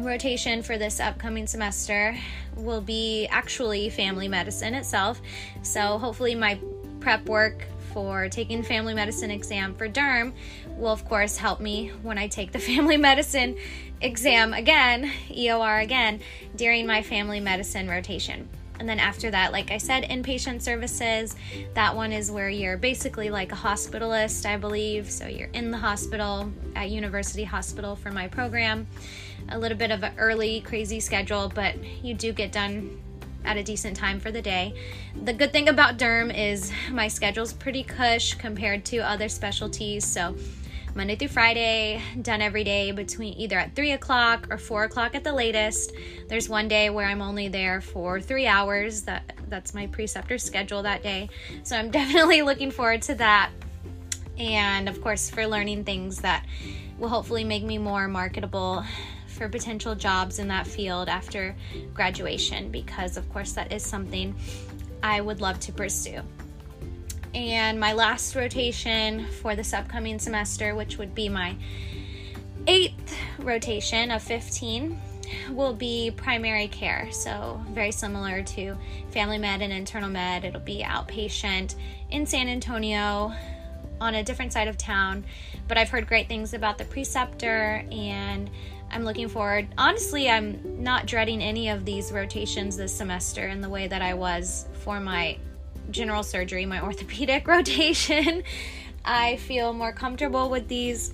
rotation 0.00 0.62
for 0.62 0.78
this 0.78 1.00
upcoming 1.00 1.46
semester 1.46 2.16
will 2.56 2.80
be 2.80 3.26
actually 3.30 3.90
family 3.90 4.28
medicine 4.28 4.74
itself. 4.74 5.20
So 5.62 5.98
hopefully, 5.98 6.34
my 6.34 6.58
prep 7.00 7.26
work 7.26 7.66
for 7.92 8.28
taking 8.28 8.62
family 8.62 8.94
medicine 8.94 9.30
exam 9.30 9.74
for 9.74 9.88
derm 9.88 10.32
will 10.76 10.92
of 10.92 11.04
course 11.04 11.36
help 11.36 11.60
me 11.60 11.88
when 12.02 12.18
I 12.18 12.28
take 12.28 12.52
the 12.52 12.58
family 12.70 12.96
medicine 12.96 13.56
exam 14.00 14.54
again, 14.54 15.10
EOR 15.30 15.82
again, 15.82 16.20
during 16.56 16.86
my 16.86 17.02
family 17.02 17.40
medicine 17.40 17.88
rotation. 17.88 18.48
And 18.78 18.88
then 18.88 19.00
after 19.00 19.30
that, 19.32 19.50
like 19.50 19.72
I 19.72 19.78
said, 19.78 20.04
inpatient 20.04 20.62
services, 20.62 21.34
that 21.74 21.96
one 21.96 22.12
is 22.12 22.30
where 22.30 22.48
you're 22.48 22.76
basically 22.76 23.28
like 23.28 23.50
a 23.50 23.56
hospitalist, 23.56 24.46
I 24.46 24.56
believe. 24.56 25.10
So 25.10 25.26
you're 25.26 25.48
in 25.48 25.72
the 25.72 25.78
hospital 25.78 26.52
at 26.76 26.90
University 26.90 27.42
Hospital 27.42 27.96
for 27.96 28.12
my 28.12 28.28
program. 28.28 28.86
A 29.48 29.58
little 29.58 29.76
bit 29.76 29.90
of 29.90 30.04
an 30.04 30.12
early, 30.16 30.60
crazy 30.60 31.00
schedule, 31.00 31.50
but 31.52 31.74
you 32.04 32.14
do 32.14 32.32
get 32.32 32.52
done 32.52 33.00
at 33.44 33.56
a 33.56 33.62
decent 33.62 33.96
time 33.96 34.20
for 34.20 34.30
the 34.30 34.42
day. 34.42 34.74
The 35.22 35.32
good 35.32 35.52
thing 35.52 35.68
about 35.68 35.98
derm 35.98 36.36
is 36.36 36.72
my 36.90 37.08
schedule's 37.08 37.52
pretty 37.52 37.82
cush 37.82 38.34
compared 38.34 38.84
to 38.86 38.98
other 38.98 39.28
specialties. 39.28 40.04
So 40.04 40.36
Monday 40.94 41.16
through 41.16 41.28
Friday, 41.28 42.02
done 42.22 42.42
every 42.42 42.64
day 42.64 42.90
between 42.90 43.34
either 43.34 43.58
at 43.58 43.76
3 43.76 43.92
o'clock 43.92 44.48
or 44.50 44.58
4 44.58 44.84
o'clock 44.84 45.14
at 45.14 45.22
the 45.22 45.32
latest. 45.32 45.92
There's 46.28 46.48
one 46.48 46.66
day 46.66 46.90
where 46.90 47.06
I'm 47.06 47.22
only 47.22 47.48
there 47.48 47.80
for 47.80 48.20
three 48.20 48.46
hours. 48.46 49.02
That 49.02 49.32
that's 49.48 49.74
my 49.74 49.86
preceptor 49.86 50.38
schedule 50.38 50.82
that 50.82 51.02
day. 51.02 51.30
So 51.62 51.76
I'm 51.76 51.90
definitely 51.92 52.42
looking 52.42 52.70
forward 52.70 53.02
to 53.02 53.14
that. 53.16 53.50
And 54.38 54.88
of 54.88 55.00
course 55.00 55.30
for 55.30 55.46
learning 55.46 55.84
things 55.84 56.20
that 56.22 56.44
will 56.98 57.08
hopefully 57.08 57.44
make 57.44 57.62
me 57.62 57.78
more 57.78 58.08
marketable 58.08 58.84
for 59.38 59.48
potential 59.48 59.94
jobs 59.94 60.38
in 60.38 60.48
that 60.48 60.66
field 60.66 61.08
after 61.08 61.54
graduation 61.94 62.70
because, 62.70 63.16
of 63.16 63.32
course, 63.32 63.52
that 63.52 63.72
is 63.72 63.84
something 63.84 64.34
I 65.02 65.20
would 65.20 65.40
love 65.40 65.60
to 65.60 65.72
pursue. 65.72 66.20
And 67.34 67.78
my 67.78 67.92
last 67.92 68.34
rotation 68.34 69.26
for 69.40 69.54
this 69.54 69.72
upcoming 69.72 70.18
semester, 70.18 70.74
which 70.74 70.98
would 70.98 71.14
be 71.14 71.28
my 71.28 71.56
eighth 72.66 73.16
rotation 73.38 74.10
of 74.10 74.22
15, 74.22 74.98
will 75.50 75.74
be 75.74 76.10
primary 76.10 76.68
care. 76.68 77.08
So, 77.12 77.62
very 77.70 77.92
similar 77.92 78.42
to 78.42 78.76
family 79.10 79.38
med 79.38 79.62
and 79.62 79.72
internal 79.72 80.08
med. 80.08 80.44
It'll 80.44 80.60
be 80.60 80.82
outpatient 80.82 81.74
in 82.10 82.26
San 82.26 82.48
Antonio 82.48 83.32
on 84.00 84.14
a 84.14 84.22
different 84.22 84.52
side 84.52 84.68
of 84.68 84.78
town. 84.78 85.24
But 85.66 85.76
I've 85.76 85.90
heard 85.90 86.06
great 86.06 86.28
things 86.28 86.54
about 86.54 86.78
the 86.78 86.84
preceptor 86.84 87.84
and 87.90 88.50
I'm 88.90 89.04
looking 89.04 89.28
forward. 89.28 89.68
Honestly, 89.76 90.28
I'm 90.28 90.82
not 90.82 91.06
dreading 91.06 91.42
any 91.42 91.68
of 91.68 91.84
these 91.84 92.12
rotations 92.12 92.76
this 92.76 92.94
semester 92.94 93.46
in 93.46 93.60
the 93.60 93.68
way 93.68 93.86
that 93.86 94.02
I 94.02 94.14
was 94.14 94.66
for 94.80 94.98
my 95.00 95.38
general 95.90 96.22
surgery, 96.22 96.66
my 96.66 96.80
orthopedic 96.84 97.46
rotation. 97.46 98.42
I 99.04 99.36
feel 99.36 99.72
more 99.72 99.92
comfortable 99.92 100.50
with 100.50 100.68
these 100.68 101.12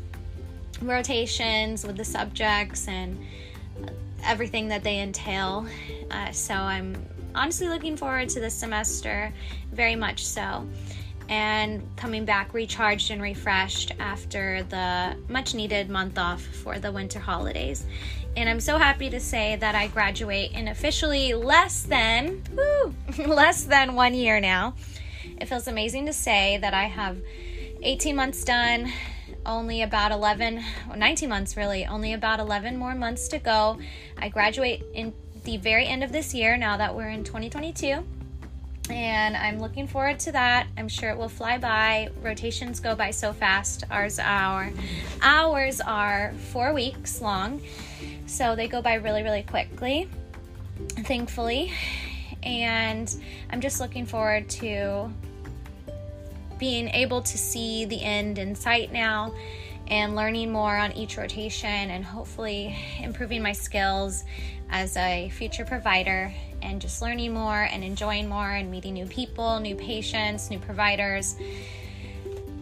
rotations, 0.83 1.87
with 1.87 1.97
the 1.97 2.05
subjects, 2.05 2.89
and 2.89 3.19
everything 4.25 4.69
that 4.69 4.83
they 4.83 5.01
entail. 5.01 5.67
Uh, 6.11 6.31
so 6.33 6.55
I'm 6.55 6.97
honestly 7.35 7.69
looking 7.69 7.97
forward 7.97 8.29
to 8.31 8.41
this 8.41 8.55
semester 8.55 9.33
very 9.73 9.97
much 9.97 10.25
so. 10.25 10.67
And 11.29 11.83
coming 11.97 12.25
back 12.25 12.53
recharged 12.53 13.11
and 13.11 13.23
refreshed 13.23 13.93
after 13.99 14.63
the 14.65 15.17
much 15.29 15.55
needed 15.55 15.89
month 15.89 16.19
off 16.19 16.43
for 16.43 16.79
the 16.79 16.93
winter 16.93 17.19
holidays. 17.19 17.87
And 18.37 18.49
I'm 18.49 18.61
so 18.61 18.79
happy 18.79 19.11
to 19.11 19.21
say 19.21 19.57
that 19.57 19.75
I 19.75 19.87
graduate 19.87 20.53
in 20.53 20.69
officially 20.69 21.35
less 21.35 21.83
than, 21.83 22.43
woo, 22.53 22.95
less 23.27 23.65
than 23.65 23.95
one 23.95 24.15
year 24.15 24.41
now. 24.41 24.75
It 25.41 25.47
feels 25.47 25.69
amazing 25.69 26.07
to 26.07 26.13
say 26.13 26.59
that 26.59 26.75
I 26.75 26.85
have 26.85 27.19
18 27.83 28.17
months 28.17 28.43
done, 28.45 28.93
only 29.47 29.83
about 29.83 30.11
11, 30.11 30.63
19 30.97 31.29
months 31.29 31.57
really, 31.57 31.87
only 31.87 32.13
about 32.13 32.41
11 32.41 32.77
more 32.77 32.95
months 32.95 33.29
to 33.29 33.39
go. 33.39 33.79
I 34.17 34.29
graduate 34.29 34.83
in 34.95 35.13
the 35.45 35.57
very 35.59 35.87
end 35.87 36.03
of 36.03 36.11
this 36.11 36.35
year 36.35 36.57
now 36.57 36.77
that 36.77 36.95
we're 36.95 37.11
in 37.11 37.25
2022. 37.25 38.05
And 38.91 39.37
I'm 39.37 39.61
looking 39.61 39.87
forward 39.87 40.19
to 40.21 40.33
that. 40.33 40.67
I'm 40.77 40.89
sure 40.89 41.11
it 41.11 41.17
will 41.17 41.29
fly 41.29 41.57
by. 41.57 42.11
Rotations 42.23 42.81
go 42.81 42.95
by 42.95 43.11
so 43.11 43.33
fast. 43.33 43.85
Ours 43.91 44.19
are 44.19 44.71
hours 45.23 45.81
are 45.81 46.35
four 46.53 46.75
weeks 46.75 47.23
long. 47.23 47.63
So 48.27 48.55
they 48.55 48.69
go 48.69 48.83
by 48.83 48.95
really, 48.95 49.23
really 49.23 49.43
quickly, 49.43 50.09
thankfully. 51.05 51.73
And 52.43 53.15
I'm 53.51 53.61
just 53.61 53.81
looking 53.81 54.05
forward 54.05 54.51
to 54.51 55.11
being 56.59 56.89
able 56.89 57.23
to 57.23 57.39
see 57.39 57.87
the 57.87 58.03
end 58.03 58.39
in 58.39 58.55
sight 58.55 58.93
now 58.93 59.33
and 59.89 60.15
learning 60.15 60.51
more 60.51 60.77
on 60.77 60.93
each 60.93 61.17
rotation 61.17 61.91
and 61.91 62.05
hopefully 62.05 62.77
improving 63.01 63.43
my 63.43 63.53
skills 63.53 64.25
as 64.75 64.97
a 64.97 65.29
future 65.29 65.65
provider 65.65 66.35
and 66.61 66.81
just 66.81 67.01
learning 67.01 67.33
more 67.33 67.63
and 67.63 67.85
enjoying 67.85 68.29
more 68.29 68.51
and 68.51 68.73
meeting 68.73 68.93
new 68.93 69.07
people, 69.07 69.61
new 69.61 69.77
patients, 69.77 70.51
new 70.51 70.59
providers. 70.59 71.37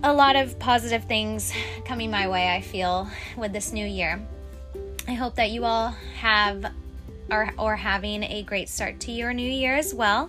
A 0.04 0.12
lot 0.12 0.36
of 0.36 0.58
positive 0.58 1.04
things 1.04 1.54
coming 1.86 2.10
my 2.10 2.28
way, 2.28 2.54
I 2.54 2.60
feel, 2.60 3.08
with 3.38 3.54
this 3.54 3.72
new 3.72 3.86
year. 3.86 4.20
I 5.08 5.14
hope 5.14 5.36
that 5.36 5.52
you 5.52 5.64
all 5.64 5.96
have 6.16 6.70
are 7.30 7.54
or 7.56 7.76
having 7.76 8.24
a 8.24 8.42
great 8.42 8.68
start 8.68 9.00
to 9.00 9.10
your 9.10 9.32
new 9.32 9.50
year 9.50 9.74
as 9.74 9.94
well 9.94 10.28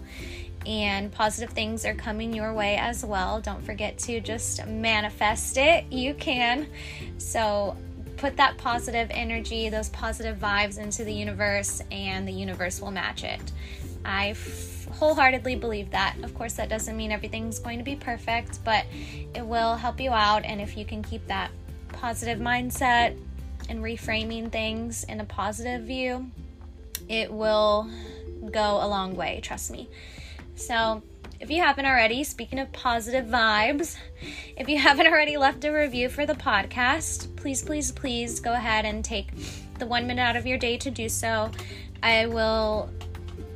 and 0.65 1.11
positive 1.11 1.49
things 1.49 1.85
are 1.85 1.95
coming 1.95 2.33
your 2.33 2.53
way 2.53 2.77
as 2.77 3.03
well. 3.03 3.41
Don't 3.41 3.61
forget 3.61 3.97
to 3.99 4.21
just 4.21 4.65
manifest 4.65 5.57
it. 5.57 5.83
You 5.91 6.13
can. 6.13 6.67
So 7.17 7.75
put 8.17 8.37
that 8.37 8.57
positive 8.57 9.09
energy, 9.11 9.69
those 9.69 9.89
positive 9.89 10.37
vibes 10.37 10.77
into 10.77 11.03
the 11.03 11.13
universe, 11.13 11.81
and 11.91 12.27
the 12.27 12.31
universe 12.31 12.81
will 12.81 12.91
match 12.91 13.23
it. 13.23 13.51
I 14.05 14.29
f- 14.29 14.87
wholeheartedly 14.91 15.55
believe 15.55 15.91
that. 15.91 16.15
Of 16.23 16.33
course, 16.35 16.53
that 16.53 16.69
doesn't 16.69 16.95
mean 16.95 17.11
everything's 17.11 17.59
going 17.59 17.79
to 17.79 17.83
be 17.83 17.95
perfect, 17.95 18.63
but 18.63 18.85
it 19.33 19.45
will 19.45 19.75
help 19.75 19.99
you 19.99 20.11
out. 20.11 20.43
And 20.45 20.61
if 20.61 20.77
you 20.77 20.85
can 20.85 21.01
keep 21.03 21.25
that 21.27 21.51
positive 21.89 22.39
mindset 22.39 23.17
and 23.69 23.79
reframing 23.79 24.51
things 24.51 25.03
in 25.05 25.19
a 25.19 25.25
positive 25.25 25.83
view, 25.83 26.29
it 27.07 27.31
will 27.31 27.89
go 28.51 28.79
a 28.81 28.87
long 28.87 29.15
way, 29.15 29.39
trust 29.41 29.71
me. 29.71 29.89
So, 30.55 31.01
if 31.43 31.51
you 31.51 31.61
haven't 31.61 31.85
already, 31.85 32.23
speaking 32.23 32.57
of 32.57 32.71
positive 32.71 33.25
vibes, 33.25 33.97
if 34.55 34.69
you 34.69 34.77
haven't 34.77 35.07
already 35.07 35.35
left 35.35 35.65
a 35.65 35.71
review 35.73 36.07
for 36.07 36.25
the 36.25 36.33
podcast, 36.33 37.35
please, 37.35 37.61
please, 37.61 37.91
please 37.91 38.39
go 38.39 38.53
ahead 38.53 38.85
and 38.85 39.03
take 39.03 39.27
the 39.77 39.85
one 39.85 40.07
minute 40.07 40.21
out 40.21 40.37
of 40.37 40.45
your 40.45 40.57
day 40.57 40.77
to 40.77 40.89
do 40.89 41.09
so. 41.09 41.51
I 42.01 42.27
will 42.27 42.89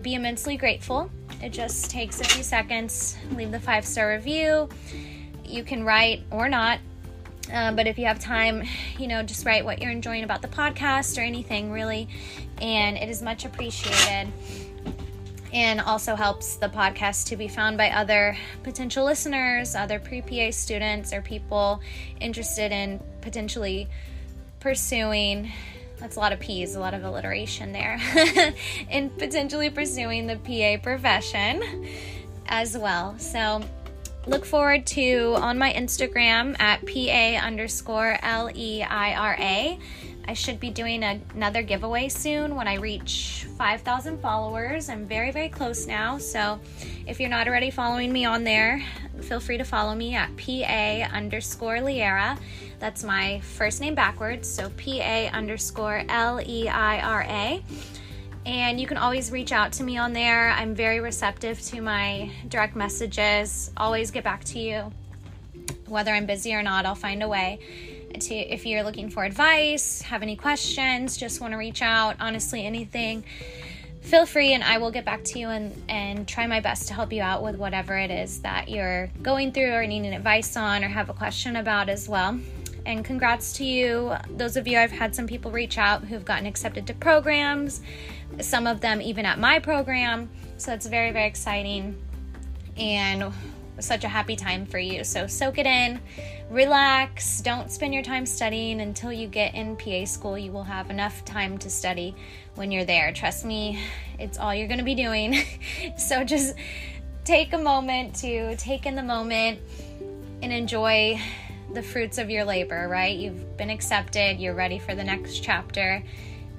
be 0.01 0.15
immensely 0.15 0.57
grateful. 0.57 1.09
It 1.41 1.51
just 1.51 1.89
takes 1.89 2.19
a 2.19 2.25
few 2.25 2.43
seconds. 2.43 3.15
Leave 3.31 3.53
the 3.53 3.59
five 3.59 3.85
star 3.85 4.09
review. 4.09 4.67
You 5.45 5.63
can 5.63 5.85
write 5.85 6.23
or 6.29 6.49
not, 6.49 6.79
uh, 7.53 7.71
but 7.71 7.87
if 7.87 7.97
you 7.97 8.05
have 8.07 8.19
time, 8.19 8.65
you 8.99 9.07
know, 9.07 9.23
just 9.23 9.45
write 9.45 9.63
what 9.63 9.81
you're 9.81 9.91
enjoying 9.91 10.25
about 10.25 10.41
the 10.41 10.49
podcast 10.49 11.17
or 11.17 11.21
anything 11.21 11.71
really, 11.71 12.09
and 12.61 12.97
it 12.97 13.07
is 13.07 13.21
much 13.21 13.45
appreciated 13.45 14.27
and 15.53 15.79
also 15.79 16.15
helps 16.15 16.55
the 16.55 16.69
podcast 16.69 17.27
to 17.27 17.35
be 17.35 17.47
found 17.47 17.77
by 17.77 17.89
other 17.89 18.37
potential 18.63 19.05
listeners, 19.05 19.75
other 19.75 19.99
pre 19.99 20.21
PA 20.21 20.51
students, 20.51 21.13
or 21.13 21.21
people 21.21 21.81
interested 22.19 22.71
in 22.71 23.01
potentially 23.21 23.87
pursuing. 24.59 25.51
That's 25.97 26.15
a 26.15 26.19
lot 26.19 26.31
of 26.31 26.39
P's, 26.39 26.75
a 26.75 26.79
lot 26.79 26.93
of 26.93 27.03
alliteration 27.03 27.71
there. 27.71 27.99
in 28.89 29.09
potentially 29.11 29.69
pursuing 29.69 30.27
the 30.27 30.35
PA 30.35 30.81
profession 30.81 31.87
as 32.47 32.77
well. 32.77 33.17
So, 33.17 33.63
look 34.27 34.45
forward 34.45 34.85
to 34.85 35.35
on 35.37 35.57
my 35.57 35.73
Instagram 35.73 36.59
at 36.59 36.85
PA 36.85 37.45
underscore 37.45 38.19
L 38.21 38.51
E 38.53 38.83
I 38.83 39.15
R 39.15 39.35
A 39.39 39.79
I 40.27 40.33
should 40.33 40.59
be 40.59 40.69
doing 40.69 41.03
a, 41.03 41.21
another 41.33 41.61
giveaway 41.61 42.09
soon 42.09 42.55
when 42.55 42.67
I 42.67 42.75
reach 42.75 43.45
5,000 43.57 44.19
followers. 44.19 44.89
I'm 44.89 45.05
very, 45.05 45.31
very 45.31 45.47
close 45.47 45.87
now. 45.87 46.17
So 46.17 46.59
if 47.05 47.19
you're 47.19 47.29
not 47.29 47.47
already 47.47 47.71
following 47.71 48.11
me 48.11 48.25
on 48.25 48.43
there, 48.43 48.83
feel 49.21 49.39
free 49.39 49.57
to 49.57 49.63
follow 49.63 49.95
me 49.95 50.15
at 50.15 50.35
PA 50.35 51.15
underscore 51.15 51.77
Leira. 51.77 52.37
That's 52.79 53.05
my 53.05 53.39
first 53.39 53.79
name 53.79 53.95
backwards. 53.95 54.49
So 54.49 54.69
PA 54.71 55.29
underscore 55.33 56.03
L 56.09 56.41
E 56.45 56.67
I 56.67 56.99
R 56.99 57.23
A. 57.23 57.63
And 58.45 58.79
you 58.79 58.87
can 58.87 58.97
always 58.97 59.31
reach 59.31 59.53
out 59.53 59.71
to 59.73 59.83
me 59.83 59.97
on 59.97 60.11
there. 60.11 60.49
I'm 60.49 60.75
very 60.75 60.99
receptive 60.99 61.61
to 61.63 61.81
my 61.81 62.31
direct 62.49 62.75
messages. 62.75 63.71
Always 63.77 64.11
get 64.11 64.25
back 64.25 64.43
to 64.45 64.59
you. 64.59 64.91
Whether 65.87 66.11
I'm 66.11 66.25
busy 66.25 66.53
or 66.53 66.63
not, 66.63 66.85
I'll 66.85 66.95
find 66.95 67.23
a 67.23 67.27
way 67.29 67.59
to 68.13 68.35
if 68.35 68.65
you're 68.65 68.83
looking 68.83 69.09
for 69.09 69.23
advice, 69.23 70.01
have 70.01 70.21
any 70.21 70.35
questions, 70.35 71.17
just 71.17 71.41
want 71.41 71.53
to 71.53 71.57
reach 71.57 71.81
out, 71.81 72.15
honestly, 72.19 72.65
anything, 72.65 73.23
feel 74.01 74.25
free 74.25 74.53
and 74.53 74.63
I 74.63 74.77
will 74.77 74.91
get 74.91 75.03
back 75.03 75.23
to 75.25 75.39
you 75.39 75.49
and, 75.49 75.83
and 75.89 76.27
try 76.27 76.47
my 76.47 76.61
best 76.61 76.87
to 76.87 76.93
help 76.93 77.11
you 77.11 77.21
out 77.21 77.43
with 77.43 77.57
whatever 77.57 77.97
it 77.97 78.09
is 78.09 78.41
that 78.41 78.69
you're 78.69 79.07
going 79.21 79.51
through 79.51 79.73
or 79.73 79.85
needing 79.85 80.13
advice 80.13 80.55
on 80.55 80.83
or 80.83 80.87
have 80.87 81.09
a 81.09 81.13
question 81.13 81.57
about 81.57 81.89
as 81.89 82.07
well. 82.07 82.39
And 82.85 83.03
congrats 83.03 83.51
to 83.53 83.65
you. 83.65 84.15
Those 84.29 84.55
of 84.55 84.65
you, 84.65 84.79
I've 84.79 84.91
had 84.91 85.13
some 85.13 85.27
people 85.27 85.51
reach 85.51 85.77
out 85.77 86.05
who've 86.05 86.23
gotten 86.23 86.45
accepted 86.45 86.87
to 86.87 86.93
programs, 86.93 87.81
some 88.39 88.65
of 88.65 88.79
them 88.79 89.01
even 89.01 89.25
at 89.25 89.39
my 89.39 89.59
program. 89.59 90.29
So 90.55 90.71
it's 90.71 90.85
very, 90.85 91.11
very 91.11 91.27
exciting. 91.27 92.01
And 92.77 93.33
such 93.79 94.03
a 94.03 94.07
happy 94.07 94.35
time 94.35 94.65
for 94.65 94.79
you. 94.79 95.03
So 95.03 95.27
soak 95.27 95.57
it 95.57 95.65
in, 95.65 95.99
relax, 96.49 97.41
don't 97.41 97.71
spend 97.71 97.93
your 97.93 98.03
time 98.03 98.25
studying 98.25 98.81
until 98.81 99.11
you 99.11 99.27
get 99.27 99.53
in 99.55 99.75
PA 99.75 100.05
school. 100.05 100.37
You 100.37 100.51
will 100.51 100.63
have 100.63 100.89
enough 100.89 101.23
time 101.25 101.57
to 101.59 101.69
study 101.69 102.15
when 102.55 102.71
you're 102.71 102.85
there. 102.85 103.11
Trust 103.11 103.45
me, 103.45 103.79
it's 104.19 104.37
all 104.37 104.53
you're 104.53 104.67
going 104.67 104.79
to 104.79 104.85
be 104.85 104.95
doing. 104.95 105.35
so 105.97 106.23
just 106.23 106.55
take 107.23 107.53
a 107.53 107.57
moment 107.57 108.15
to 108.15 108.55
take 108.55 108.85
in 108.85 108.95
the 108.95 109.03
moment 109.03 109.59
and 110.41 110.53
enjoy 110.53 111.19
the 111.73 111.83
fruits 111.83 112.17
of 112.17 112.29
your 112.29 112.45
labor, 112.45 112.87
right? 112.87 113.17
You've 113.17 113.57
been 113.57 113.69
accepted, 113.69 114.39
you're 114.39 114.53
ready 114.53 114.79
for 114.79 114.95
the 114.95 115.03
next 115.03 115.39
chapter, 115.41 116.03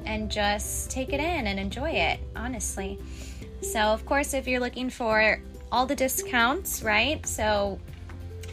and 0.05 0.31
just 0.31 0.91
take 0.91 1.13
it 1.13 1.21
in 1.21 1.47
and 1.47 1.59
enjoy 1.59 1.91
it, 1.91 2.21
honestly. 2.37 2.99
So, 3.63 3.81
of 3.81 4.05
course, 4.07 4.35
if 4.35 4.47
you're 4.47 4.61
looking 4.61 4.91
for 4.91 5.41
all 5.71 5.87
the 5.87 5.95
discounts, 5.95 6.83
right? 6.83 7.25
So 7.27 7.79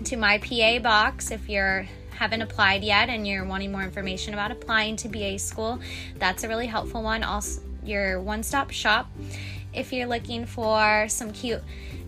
to 0.05 0.17
my 0.17 0.37
PA 0.39 0.79
box, 0.79 1.31
if 1.31 1.49
you're 1.49 1.87
haven't 2.15 2.41
applied 2.41 2.81
yet 2.83 3.09
and 3.09 3.27
you're 3.27 3.43
wanting 3.43 3.71
more 3.71 3.83
information 3.83 4.33
about 4.33 4.49
applying 4.49 4.95
to 4.95 5.09
PA 5.09 5.37
school, 5.37 5.79
that's 6.17 6.43
a 6.43 6.47
really 6.47 6.67
helpful 6.67 7.03
one. 7.03 7.23
Also, 7.23 7.61
your 7.83 8.21
one-stop 8.21 8.71
shop. 8.71 9.11
If 9.73 9.91
you're 9.91 10.07
looking 10.07 10.45
for 10.45 11.07
some 11.09 11.31
cute 11.31 11.61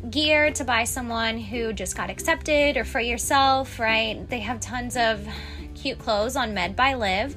gear 0.09 0.51
to 0.51 0.63
buy 0.63 0.85
someone 0.85 1.37
who 1.37 1.73
just 1.73 1.97
got 1.97 2.09
accepted 2.09 2.77
or 2.77 2.85
for 2.85 3.01
yourself, 3.01 3.79
right? 3.79 4.27
They 4.29 4.39
have 4.39 4.59
tons 4.59 4.95
of 4.95 5.27
cute 5.75 5.99
clothes 5.99 6.35
on 6.35 6.53
Med 6.53 6.75
by 6.75 6.93
Live. 6.93 7.35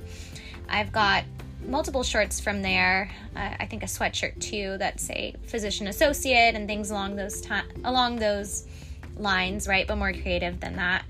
I've 0.68 0.92
got 0.92 1.24
multiple 1.70 2.02
shorts 2.02 2.40
from 2.40 2.62
there. 2.62 3.10
Uh, 3.36 3.54
I 3.60 3.66
think 3.66 3.82
a 3.82 3.86
sweatshirt 3.86 4.40
too 4.40 4.76
that 4.78 5.00
say 5.00 5.34
physician 5.46 5.86
associate 5.86 6.54
and 6.54 6.66
things 6.66 6.90
along 6.90 7.16
those 7.16 7.40
time 7.40 7.66
along 7.84 8.16
those 8.16 8.66
lines, 9.16 9.68
right? 9.68 9.86
But 9.86 9.96
more 9.96 10.12
creative 10.12 10.60
than 10.60 10.76
that. 10.76 11.04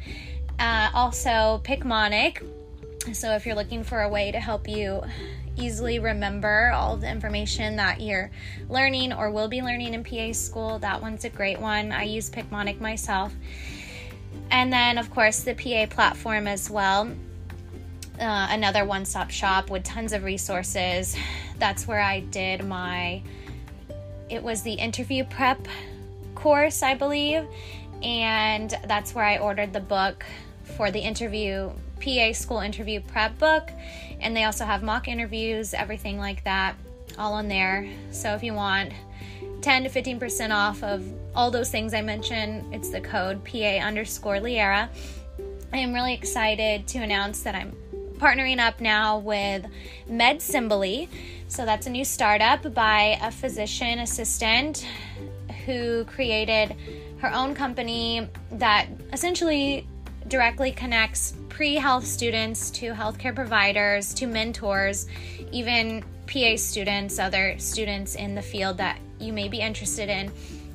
Uh, 0.58 0.90
also, 0.94 1.62
Picmonic. 1.64 2.46
So 3.14 3.34
if 3.34 3.46
you're 3.46 3.54
looking 3.54 3.82
for 3.82 4.02
a 4.02 4.08
way 4.08 4.30
to 4.30 4.38
help 4.38 4.68
you 4.68 5.02
easily 5.56 5.98
remember 5.98 6.70
all 6.74 6.94
of 6.94 7.00
the 7.00 7.10
information 7.10 7.76
that 7.76 8.00
you're 8.00 8.30
learning 8.68 9.12
or 9.12 9.30
will 9.30 9.48
be 9.48 9.62
learning 9.62 9.94
in 9.94 10.04
PA 10.04 10.32
school, 10.32 10.78
that 10.80 11.00
one's 11.00 11.24
a 11.24 11.30
great 11.30 11.58
one. 11.58 11.92
I 11.92 12.02
use 12.02 12.28
Picmonic 12.28 12.80
myself. 12.80 13.32
And 14.50 14.72
then, 14.72 14.98
of 14.98 15.10
course, 15.10 15.40
the 15.40 15.54
PA 15.54 15.86
platform 15.92 16.46
as 16.46 16.68
well 16.68 17.10
uh, 18.20 18.48
another 18.50 18.84
one 18.84 19.04
stop 19.04 19.30
shop 19.30 19.70
with 19.70 19.82
tons 19.82 20.12
of 20.12 20.24
resources. 20.24 21.16
That's 21.58 21.86
where 21.88 22.00
I 22.00 22.20
did 22.20 22.64
my 22.64 23.22
it 24.30 24.42
was 24.42 24.62
the 24.62 24.74
interview 24.74 25.24
prep 25.24 25.66
course, 26.34 26.82
I 26.82 26.94
believe, 26.94 27.46
and 28.02 28.74
that's 28.86 29.14
where 29.14 29.24
I 29.24 29.38
ordered 29.38 29.72
the 29.72 29.80
book 29.80 30.24
for 30.62 30.90
the 30.90 31.00
interview 31.00 31.70
PA 32.00 32.32
school 32.32 32.60
interview 32.60 33.00
prep 33.00 33.38
book. 33.38 33.70
And 34.20 34.36
they 34.36 34.44
also 34.44 34.64
have 34.64 34.82
mock 34.82 35.08
interviews, 35.08 35.74
everything 35.74 36.18
like 36.18 36.44
that, 36.44 36.76
all 37.18 37.34
on 37.34 37.48
there. 37.48 37.90
So 38.12 38.34
if 38.34 38.42
you 38.42 38.54
want 38.54 38.92
10 39.62 39.84
to 39.84 39.90
15% 39.90 40.50
off 40.54 40.82
of 40.82 41.04
all 41.34 41.50
those 41.50 41.70
things 41.70 41.92
I 41.92 42.00
mentioned, 42.00 42.72
it's 42.72 42.90
the 42.90 43.00
code 43.00 43.44
PA 43.44 43.84
underscore 43.84 44.36
Leira. 44.36 44.88
I 45.72 45.78
am 45.78 45.92
really 45.92 46.14
excited 46.14 46.86
to 46.88 46.98
announce 46.98 47.42
that 47.42 47.54
I'm 47.54 47.76
partnering 48.20 48.58
up 48.58 48.80
now 48.80 49.18
with 49.18 49.66
MedSimbly. 50.08 51.08
So 51.48 51.64
that's 51.64 51.86
a 51.86 51.90
new 51.90 52.04
startup 52.04 52.74
by 52.74 53.18
a 53.22 53.30
physician 53.30 54.00
assistant 54.00 54.86
who 55.64 56.04
created 56.04 56.76
her 57.18 57.32
own 57.32 57.54
company 57.54 58.28
that 58.52 58.86
essentially 59.12 59.86
directly 60.28 60.70
connects 60.70 61.34
pre 61.48 61.74
health 61.74 62.06
students 62.06 62.70
to 62.70 62.92
healthcare 62.92 63.34
providers, 63.34 64.14
to 64.14 64.26
mentors, 64.26 65.06
even 65.50 66.04
PA 66.26 66.56
students, 66.56 67.18
other 67.18 67.58
students 67.58 68.14
in 68.14 68.34
the 68.34 68.42
field 68.42 68.76
that 68.78 68.98
you 69.18 69.32
may 69.32 69.48
be 69.48 69.60
interested 69.60 70.08
in 70.08 70.30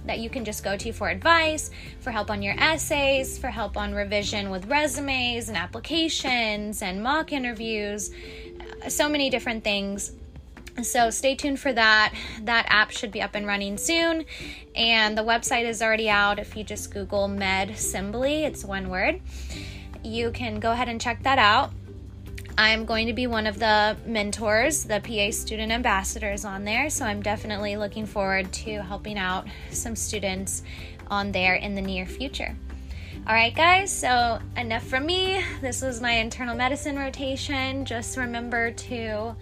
that 0.06 0.20
you 0.20 0.30
can 0.30 0.46
just 0.46 0.64
go 0.64 0.78
to 0.78 0.92
for 0.92 1.10
advice, 1.10 1.72
for 2.00 2.12
help 2.12 2.30
on 2.30 2.42
your 2.42 2.56
essays, 2.58 3.38
for 3.38 3.48
help 3.48 3.78
on 3.78 3.94
revision 3.94 4.50
with 4.50 4.66
resumes 4.68 5.50
and 5.50 5.58
applications 5.58 6.82
and 6.82 7.02
mock 7.02 7.32
interviews, 7.32 8.12
uh, 8.84 8.90
so 8.90 9.10
many 9.10 9.30
different 9.30 9.64
things. 9.64 10.12
So 10.84 11.10
stay 11.10 11.36
tuned 11.36 11.60
for 11.60 11.72
that. 11.72 12.14
That 12.42 12.66
app 12.68 12.92
should 12.92 13.12
be 13.12 13.22
up 13.22 13.36
and 13.36 13.48
running 13.48 13.78
soon. 13.78 14.26
And 14.76 15.18
the 15.18 15.24
website 15.24 15.64
is 15.64 15.82
already 15.82 16.10
out. 16.10 16.38
If 16.38 16.58
you 16.58 16.64
just 16.66 16.92
Google 16.92 17.30
Med 17.30 17.70
MedSimbly, 17.70 18.44
it's 18.44 18.66
one 18.66 18.90
word. 18.90 19.22
You 20.04 20.32
can 20.32 20.60
go 20.60 20.72
ahead 20.72 20.90
and 20.90 21.00
check 21.00 21.24
that 21.24 21.40
out. 21.40 21.72
I'm 22.58 22.86
going 22.86 23.08
to 23.08 23.14
be 23.14 23.28
one 23.28 23.48
of 23.48 23.60
the 23.60 23.98
mentors, 24.06 24.86
the 24.86 25.02
PA 25.02 25.32
student 25.32 25.72
ambassadors 25.74 26.46
on 26.46 26.64
there. 26.64 26.90
So 26.90 27.06
I'm 27.06 27.22
definitely 27.22 27.76
looking 27.76 28.06
forward 28.06 28.52
to 28.54 28.82
helping 28.82 29.18
out 29.18 29.46
some 29.72 29.96
students 29.96 30.64
on 31.12 31.34
there 31.34 31.56
in 31.56 31.76
the 31.76 31.82
near 31.82 32.06
future. 32.06 32.56
All 33.28 33.34
right, 33.34 33.54
guys, 33.54 33.92
so 33.92 34.40
enough 34.56 34.84
from 34.84 35.06
me. 35.06 35.44
This 35.60 35.82
was 35.82 36.00
my 36.00 36.12
internal 36.12 36.56
medicine 36.56 36.98
rotation. 36.98 37.84
Just 37.84 38.18
remember 38.18 38.72
to 38.72 39.36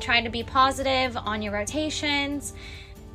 try 0.00 0.20
to 0.20 0.28
be 0.28 0.42
positive 0.42 1.16
on 1.16 1.40
your 1.40 1.52
rotations. 1.52 2.54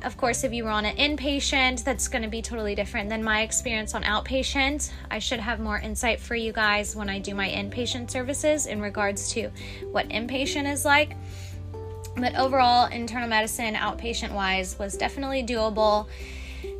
Of 0.06 0.16
course, 0.16 0.44
if 0.44 0.52
you 0.52 0.62
were 0.62 0.70
on 0.70 0.84
an 0.84 0.96
inpatient, 0.98 1.82
that's 1.82 2.06
going 2.06 2.22
to 2.22 2.28
be 2.28 2.40
totally 2.40 2.76
different 2.76 3.08
than 3.08 3.24
my 3.24 3.42
experience 3.42 3.92
on 3.92 4.04
outpatient. 4.04 4.92
I 5.10 5.18
should 5.18 5.40
have 5.40 5.58
more 5.58 5.80
insight 5.80 6.20
for 6.20 6.36
you 6.36 6.52
guys 6.52 6.94
when 6.94 7.10
I 7.10 7.18
do 7.18 7.34
my 7.34 7.48
inpatient 7.48 8.08
services 8.08 8.66
in 8.66 8.80
regards 8.80 9.32
to 9.32 9.50
what 9.90 10.08
inpatient 10.08 10.70
is 10.70 10.84
like. 10.84 11.16
But 12.16 12.36
overall, 12.36 12.86
internal 12.86 13.28
medicine, 13.28 13.74
outpatient 13.74 14.30
wise, 14.30 14.78
was 14.78 14.96
definitely 14.96 15.42
doable. 15.42 16.06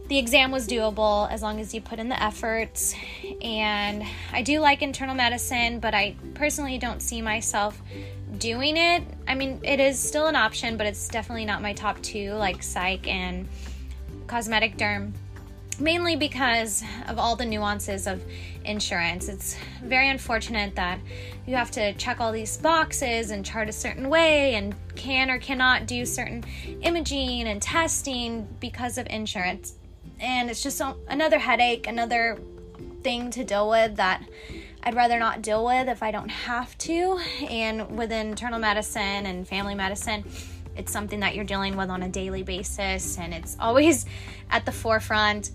The 0.07 0.19
exam 0.19 0.53
was 0.53 0.69
doable 0.69 1.29
as 1.29 1.43
long 1.43 1.59
as 1.59 1.75
you 1.75 1.81
put 1.81 1.99
in 1.99 2.09
the 2.09 2.23
efforts. 2.23 2.95
And 3.43 4.05
I 4.33 4.43
do 4.43 4.61
like 4.61 4.83
internal 4.83 5.17
medicine, 5.17 5.81
but 5.81 5.95
I 5.95 6.15
personally 6.35 6.79
don't 6.79 7.03
see 7.03 7.23
myself 7.23 7.83
doing 8.39 8.77
it. 8.77 9.03
I 9.27 9.35
mean, 9.35 9.61
it 9.63 9.81
is 9.81 9.99
still 9.99 10.27
an 10.27 10.37
option, 10.37 10.77
but 10.77 10.87
it's 10.87 11.09
definitely 11.09 11.45
not 11.45 11.63
my 11.63 11.73
top 11.73 12.01
two, 12.03 12.33
like 12.33 12.63
psych 12.63 13.07
and 13.07 13.49
cosmetic 14.27 14.77
derm. 14.77 15.13
Mainly 15.79 16.17
because 16.17 16.83
of 17.07 17.19
all 17.19 17.37
the 17.37 17.45
nuances 17.45 18.07
of 18.07 18.23
insurance. 18.65 19.29
It's 19.29 19.57
very 19.83 20.09
unfortunate 20.09 20.75
that 20.77 20.99
you 21.47 21.55
have 21.55 21.71
to 21.73 21.93
check 21.95 22.21
all 22.21 22.33
these 22.33 22.57
boxes 22.57 23.31
and 23.31 23.45
chart 23.45 23.69
a 23.69 23.73
certain 23.73 24.09
way 24.09 24.55
and 24.55 24.75
can 24.97 25.31
or 25.31 25.39
cannot 25.39 25.87
do 25.87 26.05
certain 26.07 26.45
imaging 26.83 27.47
and 27.47 27.61
testing 27.61 28.49
because 28.59 28.99
of 28.99 29.07
insurance. 29.09 29.75
And 30.19 30.51
it's 30.51 30.63
just 30.63 30.81
another 31.09 31.39
headache, 31.39 31.87
another 31.87 32.39
thing 33.03 33.31
to 33.31 33.45
deal 33.45 33.69
with 33.69 33.97
that 33.97 34.23
I'd 34.87 34.95
rather 34.95 35.19
not 35.19 35.43
deal 35.43 35.65
with 35.65 35.89
if 35.89 36.01
I 36.01 36.13
don't 36.13 36.29
have 36.29 36.79
to. 36.79 37.19
And 37.51 37.99
with 37.99 38.13
internal 38.13 38.61
medicine 38.61 39.27
and 39.27 39.47
family 39.47 39.75
medicine, 39.75 40.23
it's 40.77 40.93
something 40.93 41.19
that 41.21 41.35
you're 41.35 41.45
dealing 41.45 41.77
with 41.77 41.91
on 41.91 42.05
a 42.05 42.09
daily 42.09 42.45
basis, 42.45 43.19
and 43.19 43.35
it's 43.35 43.57
always 43.59 44.07
at 44.51 44.65
the 44.65 44.71
forefront, 44.71 45.51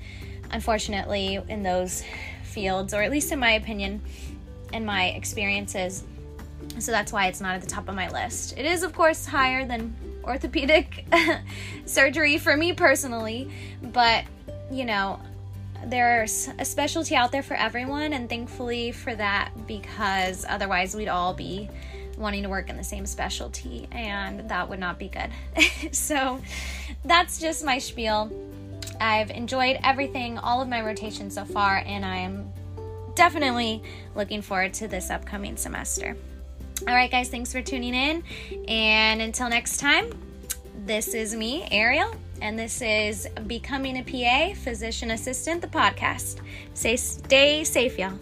unfortunately, 0.51 1.39
in 1.47 1.63
those 1.63 2.03
fields, 2.43 2.93
or 2.93 3.01
at 3.01 3.09
least 3.09 3.31
in 3.31 3.39
my 3.39 3.51
opinion 3.51 4.01
and 4.73 4.85
my 4.85 5.05
experiences. 5.11 6.03
So 6.79 6.91
that's 6.91 7.13
why 7.13 7.27
it's 7.27 7.39
not 7.39 7.55
at 7.55 7.61
the 7.61 7.67
top 7.67 7.87
of 7.87 7.95
my 7.95 8.09
list. 8.09 8.57
It 8.57 8.65
is, 8.65 8.83
of 8.83 8.93
course, 8.93 9.25
higher 9.25 9.65
than 9.65 9.95
orthopedic 10.25 11.05
surgery 11.85 12.37
for 12.37 12.57
me 12.57 12.73
personally, 12.73 13.49
but 13.81 14.25
you 14.69 14.83
know, 14.83 15.21
there's 15.85 16.49
a 16.59 16.65
specialty 16.65 17.15
out 17.15 17.31
there 17.31 17.43
for 17.43 17.55
everyone, 17.55 18.13
and 18.13 18.29
thankfully 18.29 18.91
for 18.91 19.15
that, 19.15 19.51
because 19.67 20.45
otherwise 20.47 20.95
we'd 20.95 21.07
all 21.07 21.33
be 21.33 21.69
wanting 22.17 22.43
to 22.43 22.49
work 22.49 22.69
in 22.69 22.77
the 22.77 22.83
same 22.83 23.05
specialty, 23.05 23.87
and 23.91 24.49
that 24.49 24.69
would 24.69 24.79
not 24.79 24.99
be 24.99 25.09
good. 25.09 25.29
so 25.93 26.39
that's 27.03 27.39
just 27.39 27.65
my 27.65 27.79
spiel. 27.79 28.31
I've 28.99 29.31
enjoyed 29.31 29.79
everything, 29.83 30.37
all 30.37 30.61
of 30.61 30.67
my 30.67 30.81
rotations 30.81 31.35
so 31.35 31.45
far, 31.45 31.81
and 31.85 32.05
I 32.05 32.17
am 32.17 32.51
definitely 33.15 33.81
looking 34.15 34.41
forward 34.41 34.73
to 34.75 34.87
this 34.87 35.09
upcoming 35.09 35.57
semester. 35.57 36.15
All 36.87 36.95
right, 36.95 37.11
guys, 37.11 37.29
thanks 37.29 37.51
for 37.51 37.61
tuning 37.61 37.93
in. 37.93 38.23
And 38.67 39.21
until 39.21 39.49
next 39.49 39.77
time, 39.77 40.11
this 40.85 41.13
is 41.13 41.35
me, 41.35 41.67
Ariel, 41.71 42.15
and 42.41 42.57
this 42.57 42.81
is 42.81 43.27
Becoming 43.47 43.97
a 43.97 44.03
PA 44.03 44.55
Physician 44.55 45.11
Assistant, 45.11 45.61
the 45.61 45.67
podcast. 45.67 46.41
Say, 46.73 46.95
stay 46.95 47.63
safe, 47.63 47.97
y'all. 47.97 48.19